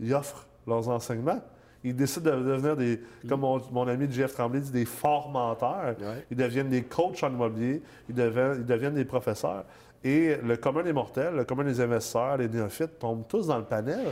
ils 0.00 0.14
offrent 0.14 0.46
leurs 0.66 0.88
enseignements. 0.88 1.40
Ils 1.84 1.96
décident 1.96 2.36
de 2.36 2.42
devenir 2.44 2.76
des, 2.76 3.00
comme 3.28 3.40
mon, 3.40 3.60
mon 3.72 3.88
ami 3.88 4.06
Jeff 4.10 4.34
Tremblay 4.34 4.60
dit, 4.60 4.70
des 4.70 4.84
formateurs. 4.84 5.96
Ils 6.30 6.36
deviennent 6.36 6.68
des 6.68 6.84
coachs 6.84 7.22
en 7.24 7.30
immobilier. 7.30 7.82
Ils 8.08 8.14
deviennent, 8.14 8.56
ils 8.58 8.66
deviennent 8.66 8.94
des 8.94 9.04
professeurs. 9.04 9.64
Et 10.04 10.36
le 10.42 10.56
commun 10.56 10.82
des 10.82 10.92
mortels, 10.92 11.34
le 11.34 11.44
commun 11.44 11.64
des 11.64 11.80
investisseurs, 11.80 12.36
les 12.36 12.48
néophytes 12.48 12.98
tombent 12.98 13.26
tous 13.28 13.46
dans 13.46 13.58
le 13.58 13.64
panel, 13.64 14.06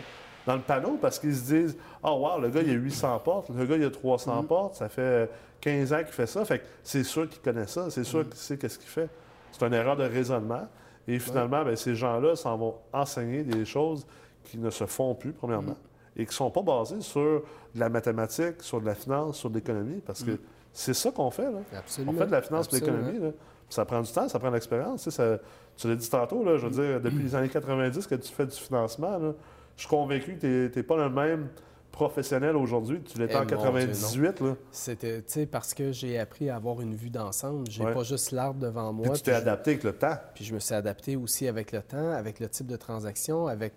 dans 0.47 0.55
le 0.55 0.61
panneau 0.63 0.99
parce 1.01 1.19
qu'ils 1.19 1.35
se 1.35 1.45
disent 1.53 1.77
Ah, 2.03 2.15
wow, 2.15 2.41
le 2.41 2.49
gars, 2.49 2.63
il 2.63 2.71
a 2.71 2.75
800 2.75 3.19
portes, 3.21 3.49
le 3.51 3.65
gars, 3.67 3.77
il 3.77 3.85
a 3.85 3.91
300 3.91 4.45
portes, 4.45 4.75
ça 4.77 4.89
fait 4.89 5.29
15 5.61 5.93
ans 5.93 5.99
qu'il 5.99 6.07
fait 6.13 6.27
ça. 6.27 6.45
Fait 6.45 6.61
que 6.61 6.65
c'est 6.85 7.03
sûr 7.05 7.29
qu'il 7.29 7.41
connaît 7.43 7.67
ça, 7.67 7.91
c'est 7.91 8.05
sûr 8.05 8.25
qu'il 8.29 8.37
sait 8.39 8.57
qu'est-ce 8.57 8.79
qu'il 8.79 8.89
fait. 8.89 9.09
C'est 9.53 9.67
une 9.67 9.75
erreur 9.75 9.97
de 9.97 10.05
raisonnement. 10.05 10.67
Et 11.09 11.19
finalement, 11.19 11.65
ben, 11.65 11.75
ces 11.75 11.95
gens-là 11.97 12.37
s'en 12.37 12.57
vont 12.57 12.75
enseigner 12.93 13.43
des 13.43 13.65
choses 13.65 14.07
qui 14.45 14.59
ne 14.59 14.71
se 14.71 14.87
font 14.87 15.15
plus, 15.15 15.33
premièrement, 15.33 15.75
et 16.17 16.25
qui 16.25 16.31
ne 16.31 16.35
sont 16.35 16.51
pas 16.51 16.63
basées 16.63 17.01
sur 17.01 17.43
de 17.75 17.81
la 17.81 17.89
mathématique, 17.89 18.63
sur 18.63 18.81
de 18.81 18.87
la 18.87 18.95
finance, 18.95 19.39
sur 19.39 19.51
de 19.51 19.57
l'économie, 19.57 20.01
parce 20.07 20.23
que 20.23 20.39
c'est 20.73 20.95
ça 20.95 21.11
qu'on 21.11 21.31
fait. 21.33 21.51
Là. 21.51 21.59
Absolument. 21.77 22.13
On 22.15 22.17
fait 22.19 22.27
de 22.27 22.31
la 22.33 22.43
finance 22.43 22.69
et 22.69 22.79
de 22.81 22.85
l'économie. 22.87 23.33
Ça 23.69 23.85
prend 23.85 24.01
du 24.01 24.11
temps, 24.13 24.29
ça 24.29 24.39
prend 24.39 24.49
de 24.51 24.55
l'expérience. 24.55 25.03
tu 25.03 25.11
sais, 25.11 25.17
ça- 25.17 25.39
tu 25.81 25.89
l'as 25.89 25.97
dit 25.97 26.11
tantôt, 26.11 26.45
là, 26.45 26.57
je 26.59 26.67
veux 26.67 26.73
dire, 26.83 27.01
depuis 27.01 27.23
les 27.23 27.35
années 27.35 27.49
90 27.49 28.07
que 28.07 28.15
tu 28.15 28.31
fais 28.33 28.47
du 28.47 28.57
financement, 28.57 29.19
là, 29.19 29.33
je 29.77 29.81
suis 29.83 29.89
convaincu 29.89 30.35
que 30.37 30.67
tu 30.69 30.79
n'es 30.79 30.83
pas 30.83 30.97
le 30.97 31.09
même 31.11 31.49
professionnel 31.93 32.55
aujourd'hui 32.57 33.01
tu 33.03 33.19
l'étais 33.19 33.33
Eh, 33.35 33.37
en 33.37 33.41
mon 33.41 33.47
Dieu, 33.47 33.57
98. 33.57 34.41
là. 34.41 34.55
C'était, 34.71 35.19
tu 35.23 35.33
sais, 35.33 35.47
parce 35.47 35.75
que 35.75 35.91
j'ai 35.91 36.19
appris 36.19 36.49
à 36.49 36.57
avoir 36.57 36.81
une 36.81 36.95
vue 36.95 37.11
d'ensemble. 37.11 37.69
J'ai 37.69 37.85
Ouais. 37.85 37.93
pas 37.93 38.05
juste 38.05 38.31
l'arbre 38.31 38.61
devant 38.61 38.93
moi. 38.93 39.09
Puis 39.09 39.19
tu 39.19 39.23
t'es 39.25 39.33
je- 39.33 39.37
adapté 39.39 39.73
avec 39.73 39.83
le 39.85 39.93
temps. 39.93 40.15
Puis 40.35 40.45
je 40.45 40.55
me 40.55 40.61
suis 40.61 40.75
adapté 40.75 41.17
aussi 41.17 41.49
avec 41.49 41.73
le 41.73 41.83
temps, 41.83 42.11
avec 42.13 42.39
le 42.41 42.49
type 42.49 42.67
de 42.69 42.77
transaction, 42.77 43.49
avec 43.49 43.73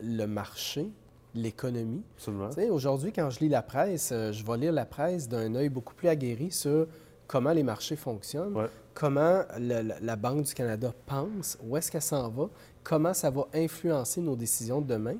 le 0.00 0.26
marché, 0.26 0.88
l'économie. 1.34 2.02
Absolument. 2.16 2.48
Tu 2.50 2.54
sais, 2.56 2.70
aujourd'hui, 2.70 3.12
quand 3.12 3.28
je 3.30 3.40
lis 3.40 3.48
la 3.48 3.62
presse, 3.62 4.10
euh, 4.12 4.32
je 4.32 4.44
vais 4.44 4.56
lire 4.58 4.72
la 4.72 4.84
presse 4.86 5.28
d'un 5.28 5.54
œil 5.54 5.68
beaucoup 5.68 5.94
plus 5.94 6.08
aguerri 6.08 6.50
sur 6.52 6.86
comment 7.26 7.52
les 7.52 7.62
marchés 7.62 7.96
fonctionnent, 7.96 8.54
Ouais. 8.56 8.68
comment 8.94 9.42
le- 9.58 9.82
la, 9.82 10.00
la 10.00 10.16
Banque 10.16 10.42
du 10.42 10.54
Canada 10.54 10.92
pense, 11.06 11.58
où 11.62 11.76
est-ce 11.76 11.90
qu'elle 11.90 12.02
s'en 12.02 12.28
va, 12.28 12.48
comment 12.82 13.14
ça 13.14 13.30
va 13.30 13.46
influencer 13.54 14.20
nos 14.20 14.36
décisions 14.36 14.80
de 14.80 14.86
demain. 14.86 15.16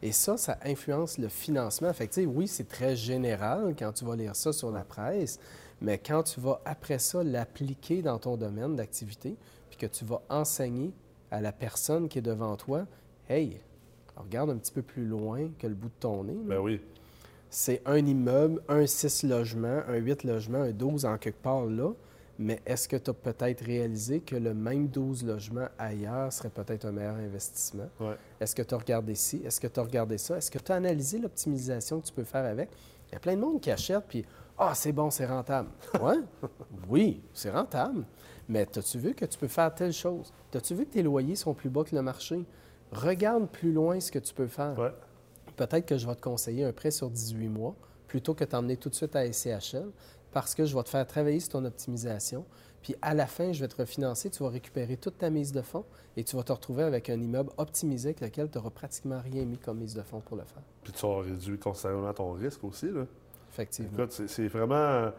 Et 0.00 0.12
ça, 0.12 0.36
ça 0.36 0.58
influence 0.64 1.18
le 1.18 1.28
financement. 1.28 1.92
Fait 1.92 2.06
que, 2.06 2.20
oui, 2.24 2.46
c'est 2.46 2.68
très 2.68 2.94
général 2.94 3.74
quand 3.76 3.92
tu 3.92 4.04
vas 4.04 4.14
lire 4.14 4.36
ça 4.36 4.52
sur 4.52 4.70
la 4.70 4.84
presse, 4.84 5.40
mais 5.80 5.98
quand 5.98 6.22
tu 6.22 6.40
vas 6.40 6.60
après 6.64 7.00
ça 7.00 7.24
l'appliquer 7.24 8.02
dans 8.02 8.18
ton 8.18 8.36
domaine 8.36 8.76
d'activité, 8.76 9.36
puis 9.68 9.76
que 9.78 9.86
tu 9.86 10.04
vas 10.04 10.22
enseigner 10.28 10.92
à 11.32 11.40
la 11.40 11.50
personne 11.50 12.08
qui 12.08 12.18
est 12.20 12.22
devant 12.22 12.56
toi, 12.56 12.86
hey, 13.28 13.60
regarde 14.16 14.50
un 14.50 14.56
petit 14.56 14.72
peu 14.72 14.82
plus 14.82 15.04
loin 15.04 15.48
que 15.58 15.66
le 15.66 15.74
bout 15.74 15.88
de 15.88 15.92
ton 16.00 16.22
nez. 16.24 16.38
Ben 16.44 16.58
oui. 16.58 16.80
C'est 17.50 17.82
un 17.86 17.96
immeuble, 18.04 18.62
un 18.68 18.86
6 18.86 19.24
logements, 19.24 19.80
un 19.88 19.96
8 19.96 20.24
logements, 20.24 20.62
un 20.62 20.70
12 20.72 21.04
en 21.06 21.16
quelque 21.18 21.40
part 21.42 21.64
là. 21.66 21.92
Mais 22.40 22.60
est-ce 22.66 22.86
que 22.88 22.96
tu 22.96 23.10
as 23.10 23.14
peut-être 23.14 23.64
réalisé 23.64 24.20
que 24.20 24.36
le 24.36 24.54
même 24.54 24.86
12 24.86 25.24
logements 25.24 25.66
ailleurs 25.76 26.32
serait 26.32 26.50
peut-être 26.50 26.84
un 26.84 26.92
meilleur 26.92 27.16
investissement? 27.16 27.88
Ouais. 27.98 28.14
Est-ce 28.40 28.54
que 28.54 28.62
tu 28.62 28.74
as 28.74 28.78
regardé 28.78 29.16
ci? 29.16 29.42
Est-ce 29.44 29.60
que 29.60 29.66
tu 29.66 29.80
as 29.80 29.82
regardé 29.82 30.18
ça? 30.18 30.36
Est-ce 30.36 30.50
que 30.50 30.58
tu 30.58 30.70
as 30.70 30.76
analysé 30.76 31.18
l'optimisation 31.18 32.00
que 32.00 32.06
tu 32.06 32.12
peux 32.12 32.22
faire 32.24 32.44
avec? 32.44 32.70
Il 33.08 33.14
y 33.14 33.16
a 33.16 33.18
plein 33.18 33.34
de 33.34 33.40
monde 33.40 33.60
qui 33.60 33.70
achète, 33.72 34.04
puis 34.08 34.24
Ah, 34.56 34.72
c'est 34.74 34.92
bon, 34.92 35.10
c'est 35.10 35.26
rentable. 35.26 35.68
Ouais? 36.00 36.18
oui, 36.88 37.22
c'est 37.32 37.50
rentable. 37.50 38.04
Mais 38.48 38.60
as-tu 38.76 38.98
vu 38.98 39.14
que 39.14 39.24
tu 39.24 39.36
peux 39.38 39.48
faire 39.48 39.74
telle 39.74 39.92
chose? 39.92 40.32
As-tu 40.54 40.74
vu 40.74 40.86
que 40.86 40.92
tes 40.92 41.02
loyers 41.02 41.34
sont 41.34 41.54
plus 41.54 41.70
bas 41.70 41.82
que 41.82 41.96
le 41.96 42.02
marché? 42.02 42.44
Regarde 42.92 43.48
plus 43.48 43.72
loin 43.72 43.98
ce 43.98 44.12
que 44.12 44.18
tu 44.20 44.32
peux 44.32 44.46
faire. 44.46 44.78
Ouais. 44.78 44.92
Peut-être 45.58 45.84
que 45.84 45.98
je 45.98 46.06
vais 46.06 46.14
te 46.14 46.22
conseiller 46.22 46.64
un 46.64 46.72
prêt 46.72 46.90
sur 46.90 47.10
18 47.10 47.48
mois 47.48 47.74
plutôt 48.06 48.32
que 48.32 48.44
t'emmener 48.44 48.78
tout 48.78 48.88
de 48.88 48.94
suite 48.94 49.14
à 49.16 49.30
SCHL 49.30 49.90
parce 50.32 50.54
que 50.54 50.64
je 50.64 50.74
vais 50.74 50.82
te 50.82 50.88
faire 50.88 51.06
travailler 51.06 51.40
sur 51.40 51.50
ton 51.50 51.64
optimisation. 51.66 52.46
Puis 52.80 52.94
à 53.02 53.12
la 53.12 53.26
fin, 53.26 53.52
je 53.52 53.60
vais 53.60 53.68
te 53.68 53.76
refinancer, 53.76 54.30
tu 54.30 54.42
vas 54.42 54.48
récupérer 54.50 54.96
toute 54.96 55.18
ta 55.18 55.28
mise 55.30 55.52
de 55.52 55.60
fonds 55.62 55.84
et 56.16 56.22
tu 56.24 56.36
vas 56.36 56.42
te 56.44 56.52
retrouver 56.52 56.84
avec 56.84 57.10
un 57.10 57.20
immeuble 57.20 57.50
optimisé 57.58 58.10
avec 58.10 58.20
lequel 58.20 58.48
tu 58.50 58.56
n'auras 58.56 58.70
pratiquement 58.70 59.20
rien 59.20 59.44
mis 59.44 59.58
comme 59.58 59.78
mise 59.78 59.94
de 59.94 60.02
fonds 60.02 60.20
pour 60.20 60.36
le 60.36 60.44
faire. 60.44 60.62
Puis 60.84 60.92
tu 60.92 61.04
vas 61.06 61.20
réduire 61.22 61.58
considérablement 61.58 62.14
ton 62.14 62.32
risque 62.32 62.62
aussi. 62.64 62.88
Là. 62.90 63.04
Effectivement. 63.52 63.90
Écoute, 63.98 64.12
c'est- 64.28 64.46
vraiment. 64.48 65.10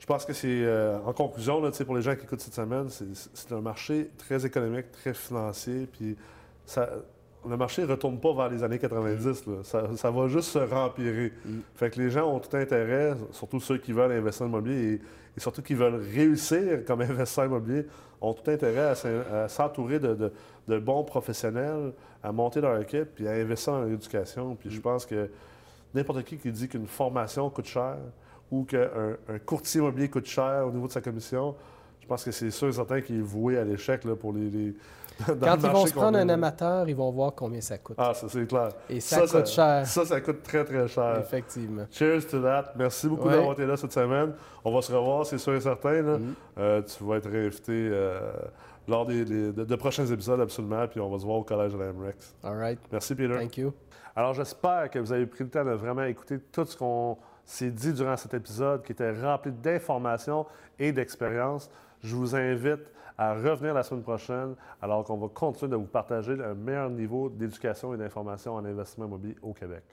Je 0.00 0.06
pense 0.06 0.24
que 0.24 0.32
c'est. 0.32 0.48
euh, 0.64 0.98
en 1.06 1.12
conclusion, 1.12 1.60
là, 1.62 1.70
pour 1.86 1.94
les 1.94 2.02
gens 2.02 2.16
qui 2.16 2.24
écoutent 2.24 2.40
cette 2.40 2.54
semaine, 2.54 2.88
c'est 2.90 3.04
c'est 3.32 3.52
un 3.52 3.60
marché 3.60 4.10
très 4.18 4.44
économique, 4.44 4.90
très 4.90 5.14
financier. 5.14 5.86
Puis 5.86 6.16
ça, 6.66 6.90
le 7.48 7.56
marché 7.56 7.82
ne 7.82 7.86
retourne 7.88 8.18
pas 8.20 8.32
vers 8.34 8.48
les 8.48 8.62
années 8.62 8.78
90. 8.78 9.46
là. 9.46 9.52
Ça, 9.64 9.88
ça 9.96 10.10
va 10.10 10.28
juste 10.28 10.48
se 10.50 10.58
rempirer. 10.58 11.32
Fait 11.74 11.90
que 11.90 12.00
les 12.00 12.10
gens 12.10 12.32
ont 12.32 12.38
tout 12.38 12.56
intérêt, 12.56 13.14
surtout 13.32 13.58
ceux 13.60 13.78
qui 13.78 13.92
veulent 13.92 14.12
investir 14.12 14.46
en 14.46 14.48
immobilier 14.48 14.92
et, 14.94 15.00
et 15.36 15.40
surtout 15.40 15.62
qui 15.62 15.74
veulent 15.74 16.00
réussir 16.14 16.84
comme 16.86 17.00
investisseur 17.02 17.46
immobilier, 17.46 17.86
ont 18.20 18.32
tout 18.34 18.48
intérêt 18.50 18.94
à 19.32 19.48
s'entourer 19.48 19.98
de, 19.98 20.14
de- 20.14 20.32
de 20.68 20.78
bons 20.78 21.02
professionnels, 21.02 21.92
à 22.22 22.30
monter 22.30 22.60
leur 22.60 22.80
équipe, 22.80 23.08
puis 23.16 23.26
à 23.26 23.32
investir 23.32 23.72
dans 23.72 23.82
l'éducation. 23.82 24.54
Puis 24.54 24.70
je 24.70 24.80
pense 24.80 25.04
que 25.04 25.28
n'importe 25.92 26.22
qui 26.22 26.36
qui 26.36 26.52
dit 26.52 26.68
qu'une 26.68 26.86
formation 26.86 27.50
coûte 27.50 27.66
cher 27.66 27.96
ou 28.50 28.62
qu'un 28.62 28.88
un 29.28 29.38
courtier 29.40 29.80
immobilier 29.80 30.08
coûte 30.08 30.26
cher 30.26 30.64
au 30.68 30.70
niveau 30.70 30.86
de 30.86 30.92
sa 30.92 31.00
commission, 31.00 31.56
je 32.02 32.06
pense 32.06 32.24
que 32.24 32.30
c'est 32.32 32.50
sûr 32.50 32.68
et 32.68 32.72
certain 32.72 33.00
qu'il 33.00 33.18
est 33.18 33.22
voué 33.22 33.56
à 33.58 33.64
l'échec 33.64 34.04
là, 34.04 34.14
pour 34.16 34.32
les. 34.32 34.50
les- 34.50 34.74
dans 35.28 35.46
Quand 35.46 35.56
le 35.62 35.68
ils 35.68 35.72
vont 35.72 35.86
se 35.86 35.92
prendre 35.92 36.18
un 36.18 36.28
amateur, 36.30 36.88
ils 36.88 36.96
vont 36.96 37.10
voir 37.10 37.34
combien 37.34 37.60
ça 37.60 37.78
coûte. 37.78 37.96
Ah, 37.98 38.12
ça 38.14 38.26
c'est 38.28 38.46
clair. 38.46 38.70
et 38.88 38.98
ça, 38.98 39.20
coûte 39.20 39.46
cher. 39.46 39.86
Ça, 39.86 40.04
ça 40.06 40.20
coûte 40.20 40.42
très, 40.42 40.64
très 40.64 40.88
cher. 40.88 41.18
Effectivement. 41.20 41.84
Cheers 41.90 42.26
to 42.28 42.40
that. 42.42 42.72
Merci 42.76 43.08
beaucoup 43.08 43.28
Ouais. 43.28 43.34
d'avoir 43.34 43.52
été 43.52 43.66
là 43.66 43.76
cette 43.76 43.92
semaine. 43.92 44.32
On 44.64 44.72
va 44.74 44.80
se 44.82 44.90
revoir, 44.92 45.24
c'est 45.26 45.38
sûr 45.38 45.54
et 45.54 45.60
certain. 45.60 46.02
là. 46.02 46.18
Mhm. 46.18 46.34
Euh, 46.58 46.82
tu 46.82 47.04
vas 47.04 47.16
être 47.16 47.28
réinvité 47.30 47.72
euh, 47.92 48.32
lors 48.88 49.04
des, 49.06 49.24
des- 49.24 49.52
de, 49.52 49.64
de 49.64 49.76
prochains 49.76 50.06
épisodes, 50.06 50.40
absolument. 50.40 50.88
Puis 50.88 50.98
on 50.98 51.10
va 51.10 51.18
se 51.18 51.24
voir 51.24 51.36
au 51.38 51.44
Collège 51.44 51.72
de 51.74 51.78
la 51.78 51.92
MREX. 51.92 52.34
All 52.42 52.56
right. 52.56 52.78
Merci, 52.90 53.14
Peter. 53.14 53.34
Thank 53.38 53.58
you. 53.58 53.72
Alors, 54.16 54.32
j'espère 54.34 54.90
que 54.90 54.98
vous 54.98 55.12
avez 55.12 55.26
pris 55.26 55.44
le 55.44 55.50
temps 55.50 55.64
de 55.64 55.70
vraiment 55.72 56.04
écouter 56.04 56.38
tout 56.50 56.64
ce 56.64 56.76
qu'on 56.76 57.16
s'est 57.44 57.70
dit 57.70 57.92
durant 57.92 58.16
cet 58.16 58.32
épisode, 58.34 58.82
qui 58.82 58.92
était 58.92 59.12
rempli 59.12 59.52
d'informations 59.52 60.46
et 60.78 60.90
d'expériences. 60.90 61.70
Je 62.02 62.14
vous 62.16 62.34
invite 62.34 62.80
à 63.16 63.34
revenir 63.34 63.74
la 63.74 63.82
semaine 63.82 64.02
prochaine, 64.02 64.54
alors 64.80 65.04
qu'on 65.04 65.18
va 65.18 65.28
continuer 65.28 65.70
de 65.70 65.76
vous 65.76 65.86
partager 65.86 66.32
un 66.32 66.54
meilleur 66.54 66.90
niveau 66.90 67.28
d'éducation 67.28 67.94
et 67.94 67.96
d'information 67.96 68.54
en 68.54 68.64
investissement 68.64 69.06
immobilier 69.06 69.36
au 69.42 69.52
Québec. 69.52 69.84